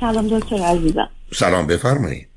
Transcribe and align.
سلام 0.00 0.28
دکتر 0.28 0.56
عزیزم. 0.56 1.08
سلام 1.32 1.66
بفرمایید. 1.66 2.28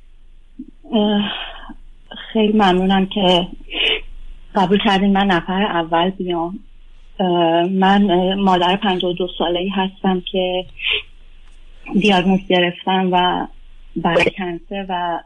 خیلی 2.34 2.54
ممنونم 2.54 3.06
که 3.06 3.48
قبول 4.56 4.80
کردین 4.86 5.14
من 5.14 5.28
نفر 5.28 5.62
اول 5.62 6.10
بیام. 6.10 6.60
من 7.72 8.34
مادر 8.34 8.80
دو 9.02 9.28
ساله 9.38 9.60
ای 9.60 9.70
هستم 9.70 10.24
که 10.32 10.66
دیاگنوز 12.00 12.40
گرفتم 12.50 13.10
و 13.12 13.48
برای 13.96 14.32
کنسر 14.38 14.86
و 14.90 15.20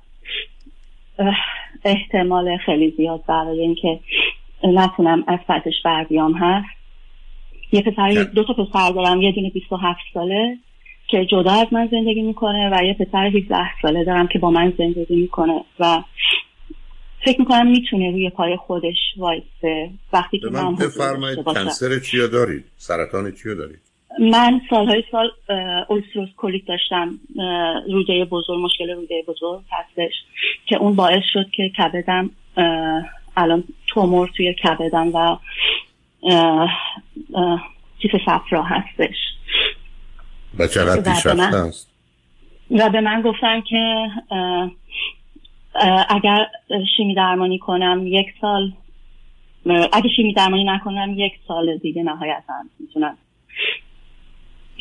احتمال 1.85 2.57
خیلی 2.57 2.93
زیاد 2.97 3.25
برای 3.27 3.59
اینکه 3.59 3.99
نتونم 4.63 5.23
از 5.27 5.39
سطحش 5.47 5.81
بر 5.85 6.04
بیام 6.04 6.33
هست. 6.33 6.77
یه 7.71 7.81
پسر 7.81 8.23
دو 8.23 8.43
تا 8.43 8.54
پسر 8.54 8.91
دارم 8.91 9.21
یه 9.21 9.31
دونه 9.31 9.49
27 9.49 9.99
ساله. 10.13 10.57
که 11.07 11.25
جدا 11.25 11.51
از 11.51 11.67
من 11.71 11.87
زندگی 11.91 12.21
می‌کنه 12.21 12.69
و 12.73 12.83
یه 12.83 12.93
پسر 12.93 13.25
17 13.25 13.55
ساله 13.81 14.03
دارم 14.03 14.27
که 14.27 14.39
با 14.39 14.50
من 14.50 14.73
زندگی 14.77 15.15
می‌کنه 15.15 15.63
و 15.79 16.04
فکر 17.25 17.39
می‌کنم 17.39 17.68
می‌تونه 17.68 18.11
روی 18.11 18.29
پای 18.29 18.57
خودش 18.57 18.97
وایسه. 19.18 19.89
وقتی 20.13 20.39
که 20.39 20.47
من 20.47 20.75
بفرمایید 20.75 21.43
کنسر 21.43 21.99
چیو 21.99 22.27
دارید؟ 22.27 22.65
سرطان 22.77 23.32
چیو 23.32 23.55
دارید؟ 23.55 23.79
من 24.19 24.61
سالهای 24.69 25.04
سال 25.11 25.29
اولسروس 25.89 26.29
کولیک 26.37 26.65
داشتم. 26.68 27.19
روده 27.87 28.25
بزرگ 28.25 28.60
مشکل 28.60 28.89
روده 28.89 29.24
بزرگ 29.27 29.61
هستش 29.71 30.13
که 30.65 30.77
اون 30.77 30.96
باعث 30.96 31.24
شد 31.33 31.49
که 31.49 31.71
کبدم 31.77 32.30
الان 33.38 33.63
تومور 33.88 34.31
توی 34.38 34.53
کبدم 34.53 35.11
و 35.13 35.38
کیف 37.99 38.11
صفرا 38.25 38.63
هستش. 38.63 39.16
و 40.59 40.67
چقدر 40.67 41.14
پیشرفته 41.14 41.58
است؟ 41.58 41.89
و 42.72 42.89
به 42.89 43.02
من 43.02 43.22
گفتن 43.22 43.61
که 43.61 44.08
اگر 46.09 46.47
شیمی 46.97 47.16
درمانی 47.16 47.59
کنم 47.59 48.02
یک 48.05 48.27
سال 48.41 48.73
اگه 49.94 50.09
شیمی 50.16 50.33
درمانی 50.33 50.64
نکنم 50.64 51.14
یک 51.17 51.33
سال 51.47 51.77
دیگه 51.77 52.03
نهایتا 52.03 52.53
می‌تونم 52.80 53.17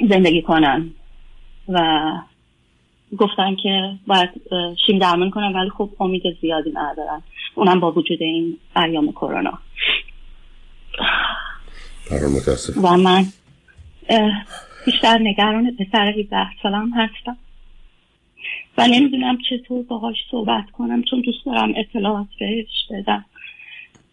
زندگی 0.09 0.43
کنم. 0.43 0.91
و 1.69 2.11
گفتن 3.19 3.57
که 3.63 3.93
باید 4.07 4.31
شیم 4.87 4.99
درمانی 4.99 5.31
کنم 5.31 5.55
ولی 5.55 5.71
خب 5.71 5.91
امید 6.01 6.23
زیادی 6.41 6.71
ندارم. 6.71 7.23
اونم 7.55 7.81
با 7.81 7.93
وجود 7.93 8.23
این 8.23 8.59
ایام 8.77 9.13
کرونا. 9.13 9.59
و 12.83 12.97
من 12.97 13.25
بیشتر 14.87 15.19
نگران 15.19 15.77
پسر 15.77 16.13
17 16.19 16.37
سالم 16.63 16.91
هستم. 16.95 17.37
و 18.79 18.87
نمی‌دونم 18.87 19.39
چطور 19.51 19.83
باهاش 19.83 20.17
صحبت 20.31 20.71
کنم 20.73 21.03
چون 21.03 21.21
دوست 21.21 21.47
دارم 21.47 21.73
اطلاعات 21.77 22.27
بهش 22.41 22.67
بدم 22.91 23.25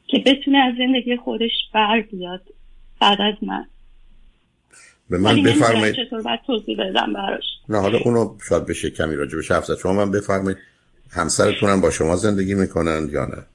که 0.08 0.20
بتونه 0.20 0.58
از 0.58 0.74
زندگی 0.78 1.18
خودش 1.18 1.52
بر 1.74 2.02
بیاد 2.02 2.42
بعد 3.00 3.22
از 3.22 3.36
من. 3.42 3.66
به 5.10 5.18
من 5.18 5.44
بفرمایید. 5.44 5.96
چطور 5.96 6.22
باید 6.22 6.40
توضیح 6.48 6.78
بدم 6.80 7.14
براش. 7.14 7.44
نه 7.70 7.80
حالا 7.80 7.98
اونو 7.98 8.36
شاید 8.50 8.66
بشه 8.66 8.90
کمی 8.90 9.16
راجع 9.16 9.38
به 9.38 9.56
حرف 9.56 9.72
شما 9.82 9.94
من 9.94 10.12
بفرمایید. 10.12 10.58
همسرتونم 11.12 11.82
با 11.82 11.92
شما 11.92 12.16
زندگی 12.16 12.54
می‌کنن 12.54 13.10
یا 13.12 13.26
نه؟ 13.26 13.46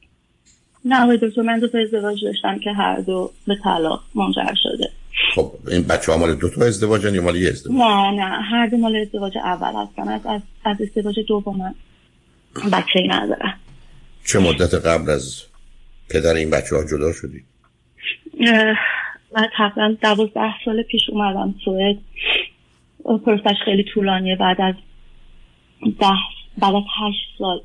نه 0.84 1.16
دکتر 1.16 1.42
من 1.42 1.58
دو 1.58 1.68
تا 1.68 1.78
ازدواج 1.78 2.24
داشتم 2.24 2.58
که 2.58 2.72
هر 2.72 3.00
دو 3.00 3.30
به 3.46 3.56
طلاق 3.64 4.02
منجر 4.14 4.54
شده. 4.62 4.90
خب 5.34 5.52
این 5.68 5.82
بچه 5.82 6.12
ها 6.12 6.18
مال 6.18 6.34
دو 6.34 6.48
تا 6.48 6.64
ازدواجن 6.64 7.14
یا 7.14 7.22
مال 7.22 7.36
یه 7.36 7.48
ازدواج؟ 7.48 7.78
نه 7.78 8.10
نه 8.10 8.42
هر 8.42 8.66
دو 8.66 8.76
مال 8.76 8.96
ازدواج 8.96 9.38
اول 9.38 9.72
هستن. 9.82 10.08
از 10.08 10.26
از, 10.26 10.40
از 10.64 10.76
ازدواج 10.80 11.14
دوم 11.28 11.74
بچه 12.72 12.98
ای 12.98 13.08
ندارم 13.08 13.60
چه 14.24 14.38
مدت 14.38 14.74
قبل 14.74 15.10
از 15.10 15.42
پدر 16.10 16.34
این 16.34 16.50
بچه 16.50 16.76
ها 16.76 16.84
جدا 16.84 17.12
شدی؟ 17.12 17.44
من 19.36 19.48
تقریبا 19.56 19.96
دوازده 20.02 20.54
سال 20.64 20.82
پیش 20.82 21.02
اومدم 21.10 21.54
سوئد. 21.64 21.96
پروسش 23.04 23.56
خیلی 23.64 23.84
طولانیه. 23.94 24.36
بعد 24.36 24.60
از 24.60 24.74
ده 26.00 26.06
بعد 26.58 26.74
از 26.74 26.82
هشت 27.00 27.38
سال 27.38 27.60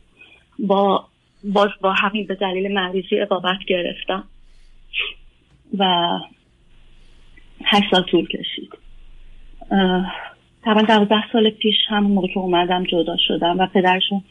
با 0.60 1.08
باز 1.44 1.70
با 1.82 1.94
همین 1.94 2.28
به 2.28 2.36
دلیل 2.36 2.74
مریضی 2.74 3.20
اقابت 3.20 3.60
گرفتم. 3.68 4.24
و 5.78 6.10
هشت 7.66 7.86
سال 7.92 8.04
طول 8.12 8.28
کشید. 8.28 8.70
تقریبا 10.64 10.82
دوازده 10.82 11.32
سال 11.34 11.50
پیش 11.50 11.76
همون 11.90 12.12
موقع 12.12 12.28
که 12.28 12.40
اومدم 12.40 12.84
جدا 12.84 13.18
شدم 13.28 13.60
و 13.60 13.68
پدرشون 13.68 14.24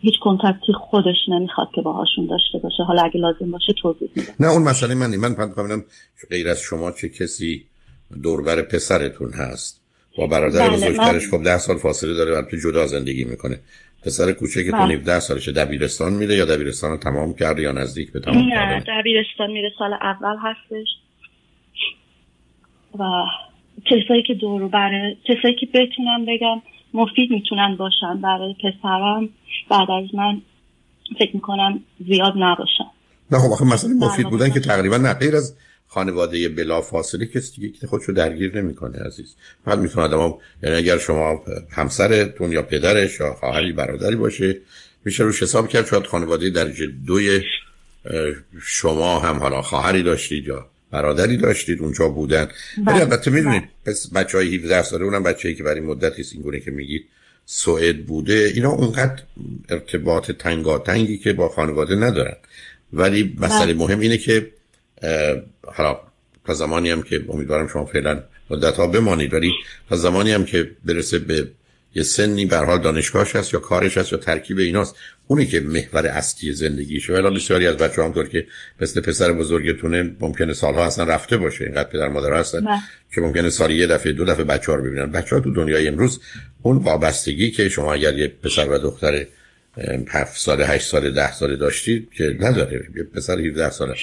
هیچ 0.00 0.14
کنتکتی 0.22 0.72
خودش 0.72 1.16
نمی‌خواد 1.28 1.68
که 1.74 1.80
باهاشون 1.80 2.26
داشته 2.26 2.58
باشه. 2.58 2.82
حالا 2.82 3.02
اگه 3.02 3.20
لازم 3.20 3.50
باشه 3.50 3.72
توضیح 3.82 4.08
میدم. 4.16 4.32
نه 4.40 4.48
اون 4.48 4.62
مسئله 4.62 4.94
من 4.94 5.16
من 5.16 5.34
فکر 6.16 6.28
غیر 6.30 6.48
از 6.48 6.60
شما 6.60 6.92
چه 6.92 7.08
کسی 7.08 7.64
دوربر 8.22 8.62
پسرتون 8.62 9.32
هست؟ 9.32 9.82
با 10.18 10.26
برادر 10.26 10.68
بله 10.68 10.76
بزرگترش 10.76 11.28
خب 11.30 11.42
ده 11.44 11.58
سال 11.58 11.76
فاصله 11.76 12.14
داره 12.14 12.40
و 12.40 12.42
جدا 12.64 12.86
زندگی 12.86 13.24
می‌کنه. 13.24 13.58
پسر 14.04 14.32
کوچکتون 14.32 14.78
بله. 14.78 14.94
17 14.94 15.20
سالشه. 15.20 15.52
دبیرستان 15.52 16.12
میره 16.12 16.34
یا 16.34 16.44
دبیرستان 16.44 16.90
رو 16.90 16.96
تمام 16.96 17.34
کرده 17.34 17.62
یا 17.62 17.72
نزدیک 17.72 18.12
به 18.12 18.20
تمام 18.20 18.48
نه 18.48 18.84
دبیرستان 18.88 19.50
میره. 19.50 19.72
سال 19.78 19.92
اول 19.92 20.36
هستش. 20.42 20.88
و 22.98 23.04
کسایی 23.84 24.22
که 24.22 24.34
دورو 24.34 24.68
بره 24.68 25.16
کسایی 25.24 25.54
که 25.54 25.66
بتونم 25.66 26.24
بگم 26.28 26.62
مفید 26.94 27.30
می‌تونن 27.30 27.76
باشن 27.76 28.20
برای 28.20 28.54
پسرم. 28.54 29.28
بعد 29.70 29.90
از 29.90 30.14
من 30.14 30.40
فکر 31.18 31.30
می‌کنم 31.34 31.80
زیاد 32.06 32.32
نباشن. 32.36 32.84
نه 33.30 33.38
خب 33.38 33.52
آخه 33.52 33.64
مثلا 33.64 33.90
مفید 33.90 34.30
بودن 34.30 34.50
که 34.50 34.60
تقریبا 34.60 34.96
نه 34.96 35.14
غیر 35.14 35.36
از 35.36 35.56
خانواده 35.86 36.48
بلا 36.48 36.80
فاصله 36.80 37.26
کسی 37.26 37.60
دیگه 37.60 37.78
که 37.78 37.86
خودشو 37.86 38.12
درگیر 38.12 38.62
نمی‌کنه 38.62 38.98
عزیز. 39.06 39.36
فقط 39.64 39.78
می‌تونه 39.78 40.06
آدم 40.06 40.34
یعنی 40.62 40.76
اگر 40.76 40.98
شما 40.98 41.42
همسرتون 41.70 42.52
یا 42.52 42.62
پدرش 42.62 43.20
یا 43.20 43.34
خواهری 43.34 43.72
برادری 43.72 44.16
باشه 44.16 44.60
میشه 45.04 45.24
روش 45.24 45.42
حساب 45.42 45.68
کرد 45.68 45.86
شاید 45.86 46.06
خانواده 46.06 46.50
درجه 46.50 46.86
دوی 46.86 47.42
شما 48.62 49.18
هم 49.18 49.38
حالا 49.38 49.62
خواهری 49.62 50.02
داشتید 50.02 50.46
یا 50.46 50.66
برادری 50.92 51.36
داشتید 51.36 51.80
اونجا 51.80 52.08
بودن 52.08 52.42
ولی 52.42 52.84
بله. 52.86 53.00
البته 53.00 53.30
می‌دونید 53.30 53.62
بله. 53.62 53.94
پس 53.94 54.12
بچه 54.14 54.38
های 54.38 54.56
17 54.56 54.82
ساله 54.82 55.04
اونم 55.04 55.22
بچه‌ای 55.22 55.54
که 55.54 55.62
برای 55.62 55.80
مدتی 55.80 56.24
این 56.32 56.42
گونه 56.42 56.60
که 56.60 56.70
میگید 56.70 57.04
سوئد 57.46 58.06
بوده 58.06 58.52
اینا 58.54 58.70
اونقدر 58.70 59.22
ارتباط 59.68 60.30
تنگاتنگی 60.30 61.18
که 61.18 61.32
با 61.32 61.48
خانواده 61.48 61.94
ندارن 61.94 62.36
ولی 62.92 63.36
مسئله 63.40 63.74
بله. 63.74 63.84
مهم 63.84 64.00
اینه 64.00 64.18
که 64.18 64.50
حالا 65.66 66.00
تا 66.46 66.54
زمانی 66.54 66.90
هم 66.90 67.02
که 67.02 67.24
امیدوارم 67.28 67.68
شما 67.68 67.84
فعلا 67.84 68.22
مدت 68.50 68.76
ها 68.76 68.86
بمانید 68.86 69.34
ولی 69.34 69.52
تا 69.88 69.96
زمانی 69.96 70.32
هم 70.32 70.44
که 70.44 70.70
برسه 70.84 71.18
به 71.18 71.48
یه 71.94 72.02
سنی 72.02 72.46
به 72.46 72.56
حال 72.56 72.78
دانشگاهش 72.78 73.36
هست 73.36 73.54
یا 73.54 73.60
کارش 73.60 73.98
هست 73.98 74.12
یا 74.12 74.18
ترکیب 74.18 74.58
ایناست. 74.58 74.96
اونی 75.26 75.46
که 75.46 75.60
محور 75.60 76.06
اصلی 76.06 76.52
زندگیشه. 76.52 77.12
ولی 77.12 77.36
بسیاری 77.36 77.66
از 77.66 77.76
بچه 77.76 78.02
هم 78.02 78.12
طور 78.12 78.28
که 78.28 78.46
مثل 78.80 79.00
پسر 79.00 79.32
بزرگتونه 79.32 80.16
ممکنه 80.20 80.52
سالها 80.52 80.84
اصلا 80.84 81.04
رفته 81.04 81.36
باشه. 81.36 81.64
اینقدر 81.64 81.88
پدر 81.88 82.08
مادر 82.08 82.32
هستن. 82.32 82.64
که 83.14 83.20
ممکنه 83.20 83.50
سالی 83.50 83.74
یه 83.74 83.86
دفعه 83.86 84.12
دو 84.12 84.24
دفعه 84.24 84.44
بچه 84.44 84.72
ها 84.72 84.78
رو 84.78 84.84
ببینن. 84.84 85.10
بچه 85.10 85.36
ها 85.36 85.42
تو 85.42 85.50
دنیای 85.50 85.88
امروز 85.88 86.20
اون 86.62 86.76
وابستگی 86.76 87.50
که 87.50 87.68
شما 87.68 87.94
اگر 87.94 88.18
یه 88.18 88.28
پسر 88.28 88.68
و 88.68 88.78
دختر 88.78 89.26
هفت 90.08 90.40
سال 90.40 90.62
هشت 90.62 90.86
سال 90.86 91.10
ده 91.10 91.32
سال 91.32 91.56
داشتید 91.56 92.10
که 92.12 92.36
نداره. 92.40 92.88
یه 92.96 93.02
پسر 93.02 93.40
17 93.40 93.70
ساله. 93.70 93.94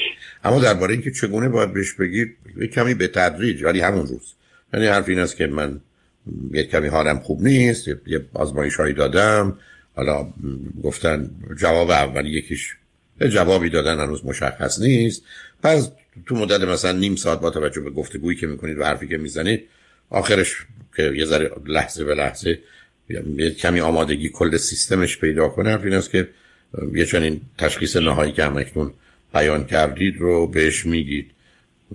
اما 0.44 0.60
درباره 0.60 0.94
اینکه 0.94 1.12
چگونه 1.12 1.50
باید 1.50 1.74
بهش 1.74 1.94
بگید 1.94 2.36
کمی 2.74 2.94
به 2.94 3.08
تدریج 3.08 3.64
ولی 3.64 3.80
همون 3.80 4.08
روز. 4.08 4.34
یعنی 4.74 4.88
حرف 4.88 5.10
این 5.10 5.20
است 5.20 5.36
که 5.36 5.48
من 5.48 5.82
یه 6.54 6.64
کمی 6.64 6.88
حالم 6.88 7.20
خوب 7.20 7.42
نیست 7.42 7.88
یه 7.88 8.26
آزمایش 8.34 8.76
هایی 8.76 8.94
دادم. 8.94 9.58
حالا 9.96 10.34
گفتن 10.84 11.32
جواب 11.58 11.90
اول 11.90 12.26
یکیش 12.26 12.76
جوابی 13.30 13.70
دادن 13.70 14.00
هنوز 14.00 14.26
مشخص 14.26 14.80
نیست. 14.80 15.24
پس 15.64 15.92
تو 16.26 16.36
مدت 16.36 16.62
مثلا 16.62 16.92
نیم 16.92 17.16
ساعت 17.16 17.40
با 17.40 17.50
توجه 17.50 17.82
به 17.82 17.90
گفتگویی 17.90 18.38
که 18.38 18.48
می‌کنید 18.48 18.78
و 18.78 18.84
حرفی 18.84 19.08
که 19.08 19.18
می‌زنید 19.18 19.64
آخرش 20.10 20.56
که 20.96 21.04
یه 21.16 21.26
ذره 21.26 21.52
لحظه 21.66 22.04
به 22.04 22.16
لحظه 22.16 22.60
یه 23.10 23.52
کمی 23.52 23.80
آمادگی 23.80 24.30
کل 24.30 24.58
سیستمش 24.58 25.18
پیدا 25.18 25.48
کنه. 25.48 25.70
حرف 25.70 25.84
این 25.84 25.94
است 25.94 26.12
که 26.12 26.28
یه 26.94 27.06
چنین 27.06 27.42
تشخیص 27.58 27.96
نهایی 27.96 28.32
که 28.32 28.44
همکنون 28.44 28.94
بیان 29.34 29.66
کردید 29.66 30.18
رو 30.18 30.48
بهش 30.48 30.86
میگید. 30.86 31.32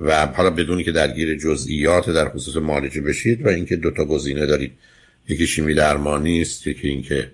و 0.00 0.26
حالا 0.26 0.50
بدونی 0.50 0.84
که 0.84 0.92
درگیر 0.92 1.38
جزئیات 1.38 2.10
در 2.10 2.28
خصوص 2.28 2.56
معالجه 2.56 3.00
بشید 3.00 3.46
و 3.46 3.48
اینکه 3.48 3.76
دو 3.76 3.90
تا 3.90 4.04
گزینه 4.04 4.46
دارید. 4.46 4.72
یکی 5.28 5.46
شیمی 5.46 5.74
درمانی 5.74 6.42
است 6.42 6.66
یکی 6.66 6.88
اینکه 6.88 7.30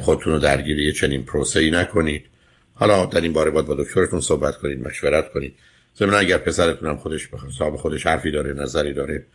خودتون 0.00 0.32
رو 0.32 0.38
درگیر 0.38 0.78
یه 0.78 0.92
چنین 0.92 1.22
پروسه 1.22 1.60
ای 1.60 1.70
نکنید. 1.70 2.24
حالا 2.74 3.06
در 3.06 3.20
این 3.20 3.32
باره 3.32 3.50
باید 3.50 3.66
با 3.66 3.74
دکترتون 3.74 4.20
صحبت 4.20 4.56
کنید 4.56 4.86
مشورت 4.86 5.32
کنید. 5.32 5.54
ضمن 5.98 6.14
اگر 6.14 6.38
پسرتون 6.38 6.88
هم 6.88 6.96
خودش 6.96 7.28
صاحب 7.58 7.76
خودش 7.76 8.06
حرفی 8.06 8.30
داره 8.30 8.52
نظری 8.52 8.92
داره 8.92 9.26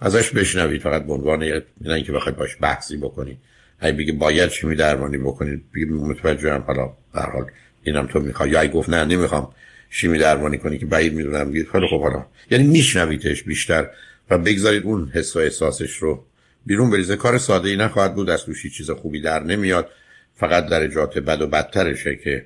ازش 0.00 0.30
بشنوید. 0.30 0.80
فقط 0.80 1.06
به 1.06 1.12
عنوان 1.12 1.62
اینکه 1.84 2.12
بخواید 2.12 2.36
باش 2.36 2.56
بحثی 2.60 2.96
بکنید. 2.96 3.38
هی 3.82 3.92
بگه 3.92 4.12
باید 4.12 4.50
شیمی 4.50 4.76
درمانی 4.76 5.18
بکنید 5.18 5.64
بگه 5.74 5.86
متوجه 5.86 6.52
هم 6.52 6.60
حالا 6.60 6.92
در 7.14 7.30
حال 7.30 7.46
اینم 7.82 8.06
تو 8.06 8.20
می‌خوای. 8.20 8.50
یا 8.50 8.66
گفت 8.66 8.88
نه 8.88 9.04
نمی‌خوام. 9.04 9.54
شیمی 9.96 10.18
درمانی 10.18 10.58
کنی 10.58 10.78
که 10.78 10.86
بعید 10.86 11.14
می‌دونم 11.14 11.50
بگید 11.50 11.68
خیلی 11.68 11.86
خب 11.90 12.00
حالا. 12.00 12.26
یعنی 12.50 12.64
میشنویدش 12.64 13.42
بیشتر 13.42 13.90
و 14.30 14.38
بگذارید 14.38 14.82
اون 14.82 15.10
حس 15.14 15.36
و 15.36 15.38
احساسش 15.38 15.96
رو 15.96 16.24
بیرون 16.66 16.90
بریزه. 16.90 17.16
کار 17.16 17.38
ساده 17.38 17.68
ای 17.68 17.76
نخواهد 17.76 18.14
بود 18.14 18.30
از 18.30 18.44
توشی 18.44 18.70
چیز 18.70 18.90
خوبی 18.90 19.20
در 19.20 19.42
نمیاد. 19.42 19.88
فقط 20.36 20.66
درجات 20.66 21.18
بد 21.18 21.42
و 21.42 21.46
بدترشه 21.46 22.16
که 22.16 22.44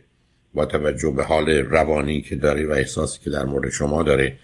با 0.54 0.66
توجه 0.66 1.10
به 1.10 1.24
حال 1.24 1.50
روانی 1.50 2.20
که 2.20 2.36
داره 2.36 2.66
و 2.66 2.70
احساسی 2.70 3.18
که 3.24 3.30
در 3.30 3.44
مورد 3.44 3.70
شما 3.70 4.02
داره 4.02 4.36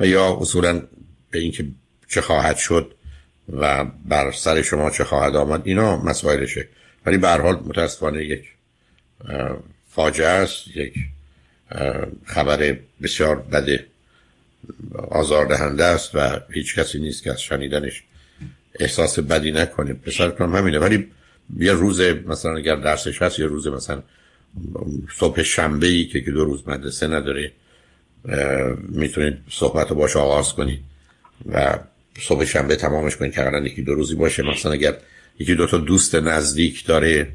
و 0.00 0.06
یا 0.06 0.38
اصولا 0.40 0.82
به 1.30 1.38
اینکه 1.38 1.64
چه 2.08 2.20
خواهد 2.20 2.56
شد 2.56 2.94
و 3.52 3.84
بر 3.84 4.32
سر 4.32 4.62
شما 4.62 4.90
چه 4.90 5.04
خواهد 5.04 5.36
آمد 5.36 5.62
اینا 5.64 5.96
مسائلشه. 5.96 6.68
ولی 7.06 7.18
به 7.18 7.28
هر 7.28 7.40
حال 7.40 7.54
متاسفانه 7.54 8.24
یک 8.24 8.44
فاجعه 9.88 10.28
است 10.28 10.76
یک 10.76 10.94
خبر 12.26 12.76
بسیار 13.02 13.36
بده 13.36 13.86
آزاردهنده 15.10 15.84
است 15.84 16.14
و 16.14 16.40
هیچ 16.50 16.78
کسی 16.78 16.98
نیست 16.98 17.22
که 17.22 17.30
از 17.30 17.42
شنیدنش 17.42 18.02
احساس 18.80 19.18
بدی 19.18 19.52
نکنه. 19.52 19.92
پسرتون 19.92 20.54
همینه 20.54 20.78
ولی 20.78 21.10
یه 21.58 21.72
روز 21.72 22.00
مثلا 22.00 22.56
اگر 22.56 22.76
درسش 22.76 23.22
هست 23.22 23.38
یه 23.38 23.46
روز 23.46 23.66
مثلا 23.66 24.02
صبح 25.18 25.42
شنبه 25.42 25.86
ای 25.86 26.04
که 26.04 26.20
دو 26.20 26.44
روز 26.44 26.68
مدرسه 26.68 27.06
نداره 27.06 27.52
می‌تونید 28.88 29.38
صحبت 29.50 29.90
رو 29.90 29.96
باش 29.96 30.16
آغاز 30.16 30.52
کنید 30.52 30.80
و 31.52 31.78
صبح 32.20 32.44
شنبه 32.44 32.76
تمامش 32.76 33.16
کنید 33.16 33.32
که 33.32 33.40
قرار 33.40 33.66
یکی 33.66 33.82
دو 33.82 33.94
روزی 33.94 34.14
باشه. 34.14 34.42
مثلا 34.42 34.72
اگر 34.72 34.96
یکی 35.38 35.54
دو 35.54 35.66
تا 35.66 35.78
دوست 35.78 36.14
نزدیک 36.14 36.86
داره 36.86 37.28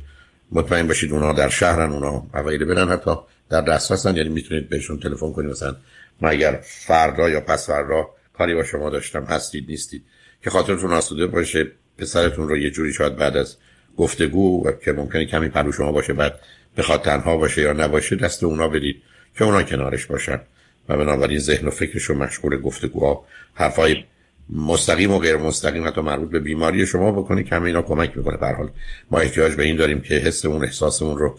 مطمئن 0.51 0.87
باشید 0.87 1.11
اونا 1.11 1.33
در 1.33 1.49
شهرن 1.49 1.91
اونا 1.91 2.27
اوایل 2.33 2.65
برن 2.65 2.89
حتی. 2.89 3.11
در 3.49 3.61
دسترسن 3.61 4.15
یعنی 4.15 4.29
می‌تونید 4.29 4.69
بهشون 4.69 4.99
تلفن 4.99 5.31
کنید. 5.31 5.51
مثلا 5.51 5.75
من 6.21 6.29
اگر 6.29 6.59
فردا 6.63 7.29
یا 7.29 7.41
پس 7.41 7.67
فردا 7.67 8.09
کاری 8.37 8.55
با 8.55 8.63
شما 8.63 8.89
داشتم 8.89 9.23
هستید 9.23 9.69
نیستید 9.69 10.03
که 10.43 10.49
خاطرتون 10.49 10.93
آسوده 10.93 11.27
باشه 11.27 11.71
پسرتون 11.97 12.49
رو 12.49 12.57
یه 12.57 12.71
جوری 12.71 12.93
شاید 12.93 13.15
بعد 13.15 13.37
از 13.37 13.57
گفتگو 13.97 14.71
که 14.85 14.91
ممکنه 14.91 15.25
کمی 15.25 15.49
پرو 15.49 15.71
شما 15.71 15.91
باشه 15.91 16.13
بعد 16.13 16.39
بخواد 16.77 17.01
تنها 17.01 17.37
باشه 17.37 17.61
یا 17.61 17.73
نباشه 17.73 18.15
دست 18.15 18.43
اونا 18.43 18.67
بدید 18.67 19.01
که 19.37 19.43
اونا 19.43 19.63
کنارش 19.63 20.05
باشن. 20.05 20.41
و 20.89 20.97
بنابراین 20.97 21.39
ذهن 21.39 21.67
و 21.67 21.71
فکرش 21.71 22.03
رو 22.03 22.15
مشغول 22.15 22.61
گفتگوها 22.61 23.25
حرفای 23.53 24.03
مستقیم 24.49 25.11
و 25.11 25.19
غیر 25.19 25.37
مستقیم 25.37 25.87
حتی 25.87 26.01
مربوط 26.01 26.29
به 26.29 26.39
بیماری 26.39 26.85
شما 26.85 27.11
بکنه 27.11 27.43
کمی 27.43 27.67
اینا 27.67 27.81
کمک 27.81 28.17
می‌کنه. 28.17 28.37
به 28.37 28.47
حال 28.47 28.69
ما 29.11 29.19
احتیاج 29.19 29.53
به 29.53 29.63
این 29.63 29.75
داریم 29.75 30.01
که 30.01 30.15
حسمون 30.15 30.63
احساسمون 30.63 31.17
رو 31.17 31.37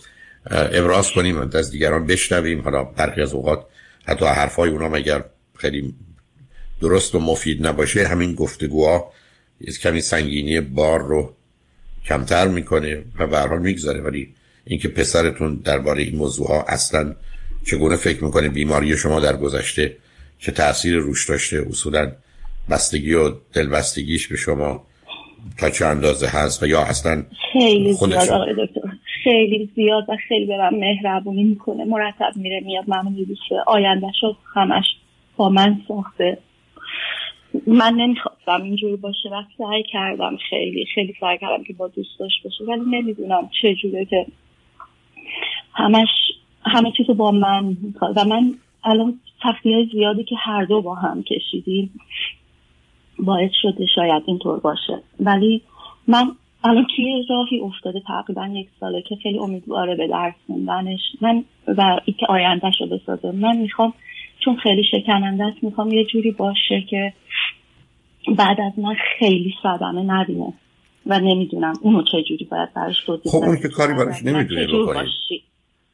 ابراز 0.50 1.10
کنیم 1.10 1.40
و 1.40 1.56
از 1.56 1.70
دیگران 1.70 2.06
بشنویم. 2.06 2.60
حالا 2.60 2.84
برخی 2.84 3.20
از 3.20 3.34
اوقات 3.34 3.66
حتی 4.04 4.24
حرفای 4.24 4.70
اونا 4.70 4.96
اگر 4.96 5.24
خیلی 5.58 5.94
درست 6.80 7.14
و 7.14 7.20
مفید 7.20 7.66
نباشه 7.66 8.06
همین 8.06 8.34
گفتگوها 8.34 9.12
یه 9.60 9.72
کمی 9.72 10.00
سنگینی 10.00 10.60
بار 10.60 11.00
رو 11.00 11.32
کمتر 12.06 12.48
می‌کنه 12.48 13.04
و 13.18 13.26
به 13.26 13.38
حال 13.38 13.58
می‌گذاره 13.58 14.00
ولی 14.00 14.34
اینکه 14.64 14.88
پسرتون 14.88 15.54
درباره 15.54 16.02
این 16.02 16.16
موضوع 16.16 16.48
ها 16.48 16.64
اصلا 16.68 17.14
چگونه 17.64 17.96
فکر 17.96 18.24
می‌کنه 18.24 18.48
بیماری 18.48 18.96
شما 18.96 19.20
در 19.20 19.36
گذشته 19.36 19.96
چه 20.38 20.52
تاثیر 20.52 20.96
روش 20.96 21.28
داشته 21.28 21.66
اصولا 21.70 22.12
بستگی 22.70 23.14
و 23.14 23.32
دلبستگیش 23.52 24.28
به 24.28 24.36
شما 24.36 24.86
تا 25.58 25.70
چه 25.70 25.86
اندازه 25.86 26.26
هست 26.26 26.62
و 26.62 26.66
یا 26.66 26.82
اصلا 26.82 27.24
خیلی 27.52 27.94
زیاد 27.94 28.12
آقای 28.12 28.52
دکتر. 28.52 28.80
خیلی 29.26 29.70
زیاد 29.74 30.04
و 30.08 30.16
خیلی 30.28 30.46
به 30.46 30.58
من 30.58 30.74
مهربونی 30.74 31.44
می‌کنه. 31.44 31.84
مرتب 31.84 32.32
میره 32.36 32.60
میاد 32.60 32.84
من 32.88 33.12
میبوسه. 33.12 33.62
آینده 33.66 34.12
شد 34.20 34.36
همش 34.54 34.84
با 35.36 35.48
من 35.48 35.80
ساخته. 35.88 36.38
من 37.66 37.94
نمی‌خواستم 37.94 38.62
اینجور 38.62 38.96
باشه. 38.96 39.28
و 39.28 39.42
سعی 39.58 39.82
کردم 39.82 40.36
خیلی 40.50 40.86
خیلی 40.94 41.14
سعی 41.20 41.38
کردم 41.38 41.64
که 41.64 41.72
با 41.72 41.88
دوست 41.88 42.18
داشت 42.18 42.42
باشه 42.44 42.64
ولی 42.64 42.80
نمی‌دونم 43.00 43.50
چجوره 43.62 44.04
که 44.04 44.26
همش 45.72 46.08
همه 46.64 46.92
چیزو 46.96 47.14
با 47.14 47.30
من 47.30 47.76
و 48.16 48.24
من 48.24 48.54
الان 48.84 49.20
سختی 49.42 49.74
های 49.74 49.88
زیادی 49.92 50.24
که 50.24 50.36
هر 50.38 50.64
دو 50.64 50.82
با 50.82 50.94
هم 50.94 51.22
کشیدیم 51.22 52.00
باعث 53.18 53.50
شده 53.62 53.86
شاید 53.94 54.22
اینطور 54.26 54.60
باشه. 54.60 55.02
ولی 55.20 55.62
من 56.08 56.32
الان 56.68 56.86
توی 56.96 57.24
راهی 57.30 57.60
افتاده 57.60 58.02
تقریبا 58.06 58.46
یک 58.46 58.68
ساله 58.80 59.02
که 59.02 59.16
خیلی 59.22 59.38
امیدواره 59.38 59.96
به 59.96 60.08
درس 60.08 60.34
خوندنش. 60.46 61.00
من 61.20 61.44
و 61.66 62.00
اینکه 62.04 62.26
آیندهش 62.28 62.74
رو 62.80 62.86
بسازه 62.86 63.32
من 63.32 63.56
می‌خوام 63.56 63.92
چون 64.44 64.56
خیلی 64.56 64.82
شکننده 64.90 65.44
است 65.44 65.64
می‌خوام 65.64 65.92
یه 65.92 66.04
جوری 66.04 66.30
باشه 66.30 66.84
که 66.90 67.12
بعد 68.38 68.60
از 68.60 68.78
من 68.78 68.94
خیلی 69.18 69.54
صدمه 69.62 70.02
نبینه 70.02 70.52
و 71.06 71.20
نمی‌دونم 71.20 71.74
اونو 71.82 72.02
چه 72.02 72.22
جوری 72.28 72.44
باید 72.44 72.74
براش 72.74 72.96
توضیح 73.06 73.32
خب 73.32 73.38
اون 73.38 73.56
که 73.56 73.68
کاری 73.68 73.94
براش 73.94 74.22
نمی‌دونه 74.22 74.66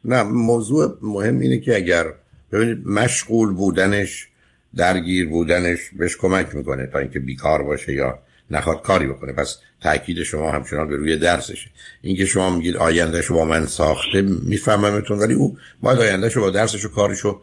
نه 0.04 0.22
موضوع 0.22 0.86
مهم 1.02 1.40
اینه 1.40 1.60
که 1.60 1.76
اگر 1.76 2.04
ببینید 2.52 2.86
مشغول 2.86 3.54
بودنش 3.54 4.28
درگیر 4.76 5.28
بودنش 5.28 5.78
بهش 5.98 6.16
کمک 6.16 6.54
می‌کنه 6.54 6.86
تا 6.86 6.98
اینکه 6.98 7.18
بیکار 7.18 7.62
باشه 7.62 7.92
یا 7.92 8.18
نخواد 8.50 8.82
کاری 8.82 9.06
بکنه. 9.06 9.32
پس 9.32 9.58
تاکید 9.82 10.22
شما 10.22 10.52
همچنان 10.52 10.88
به 10.88 10.96
روی 10.96 11.16
درسشه. 11.16 11.70
اینکه 12.02 12.26
شما 12.26 12.50
میگید 12.50 12.76
آیندهش 12.76 13.30
با 13.30 13.44
من 13.44 13.66
ساخته 13.66 14.22
میفهممتون. 14.22 15.18
ولی 15.18 15.34
او 15.34 15.58
باید 15.82 15.98
آیندهش 15.98 16.38
با 16.38 16.50
درسش 16.50 16.84
و 16.84 16.88
کارشو 16.88 17.42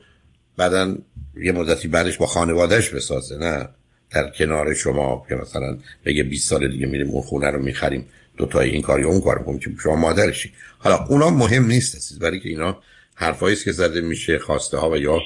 بعدا 0.57 0.96
یه 1.38 1.51
مدتی 1.51 1.88
بعدش 1.88 2.18
با 2.18 2.25
خانوادهش 2.25 2.90
بسازه 2.90 3.38
نه؟ 3.38 3.69
در 4.12 4.30
کنار 4.30 4.74
شما 4.74 5.25
که 5.30 5.36
مثلا 5.36 5.78
بگه 6.06 6.24
20 6.24 6.50
سال 6.50 6.68
دیگه 6.68 6.86
میریم 6.86 7.10
اون 7.10 7.22
خونه 7.22 7.52
رو 7.52 7.60
می‌خریم 7.63 8.06
دو 8.38 8.45
تا 8.45 8.60
این 8.60 8.81
کار 8.81 9.00
یا 9.00 9.07
اون 9.07 9.22
کار 9.22 9.44
کنیم 9.44 9.60
که 9.60 9.69
شما 9.84 9.95
مادرشی. 9.95 10.54
حالا 10.78 11.06
اونا 11.06 11.30
مهم 11.30 11.68
نیست 11.68 11.95
است 11.95 12.19
برای 12.19 12.40
که 12.40 12.50
اینا 12.50 12.78
حرفایی 13.16 13.56
که 13.56 13.72
زده 13.72 14.02
میشه 14.02 14.40
خواسته 14.40 14.78
ها 14.78 14.90
و 14.90 14.98
یا 14.98 15.19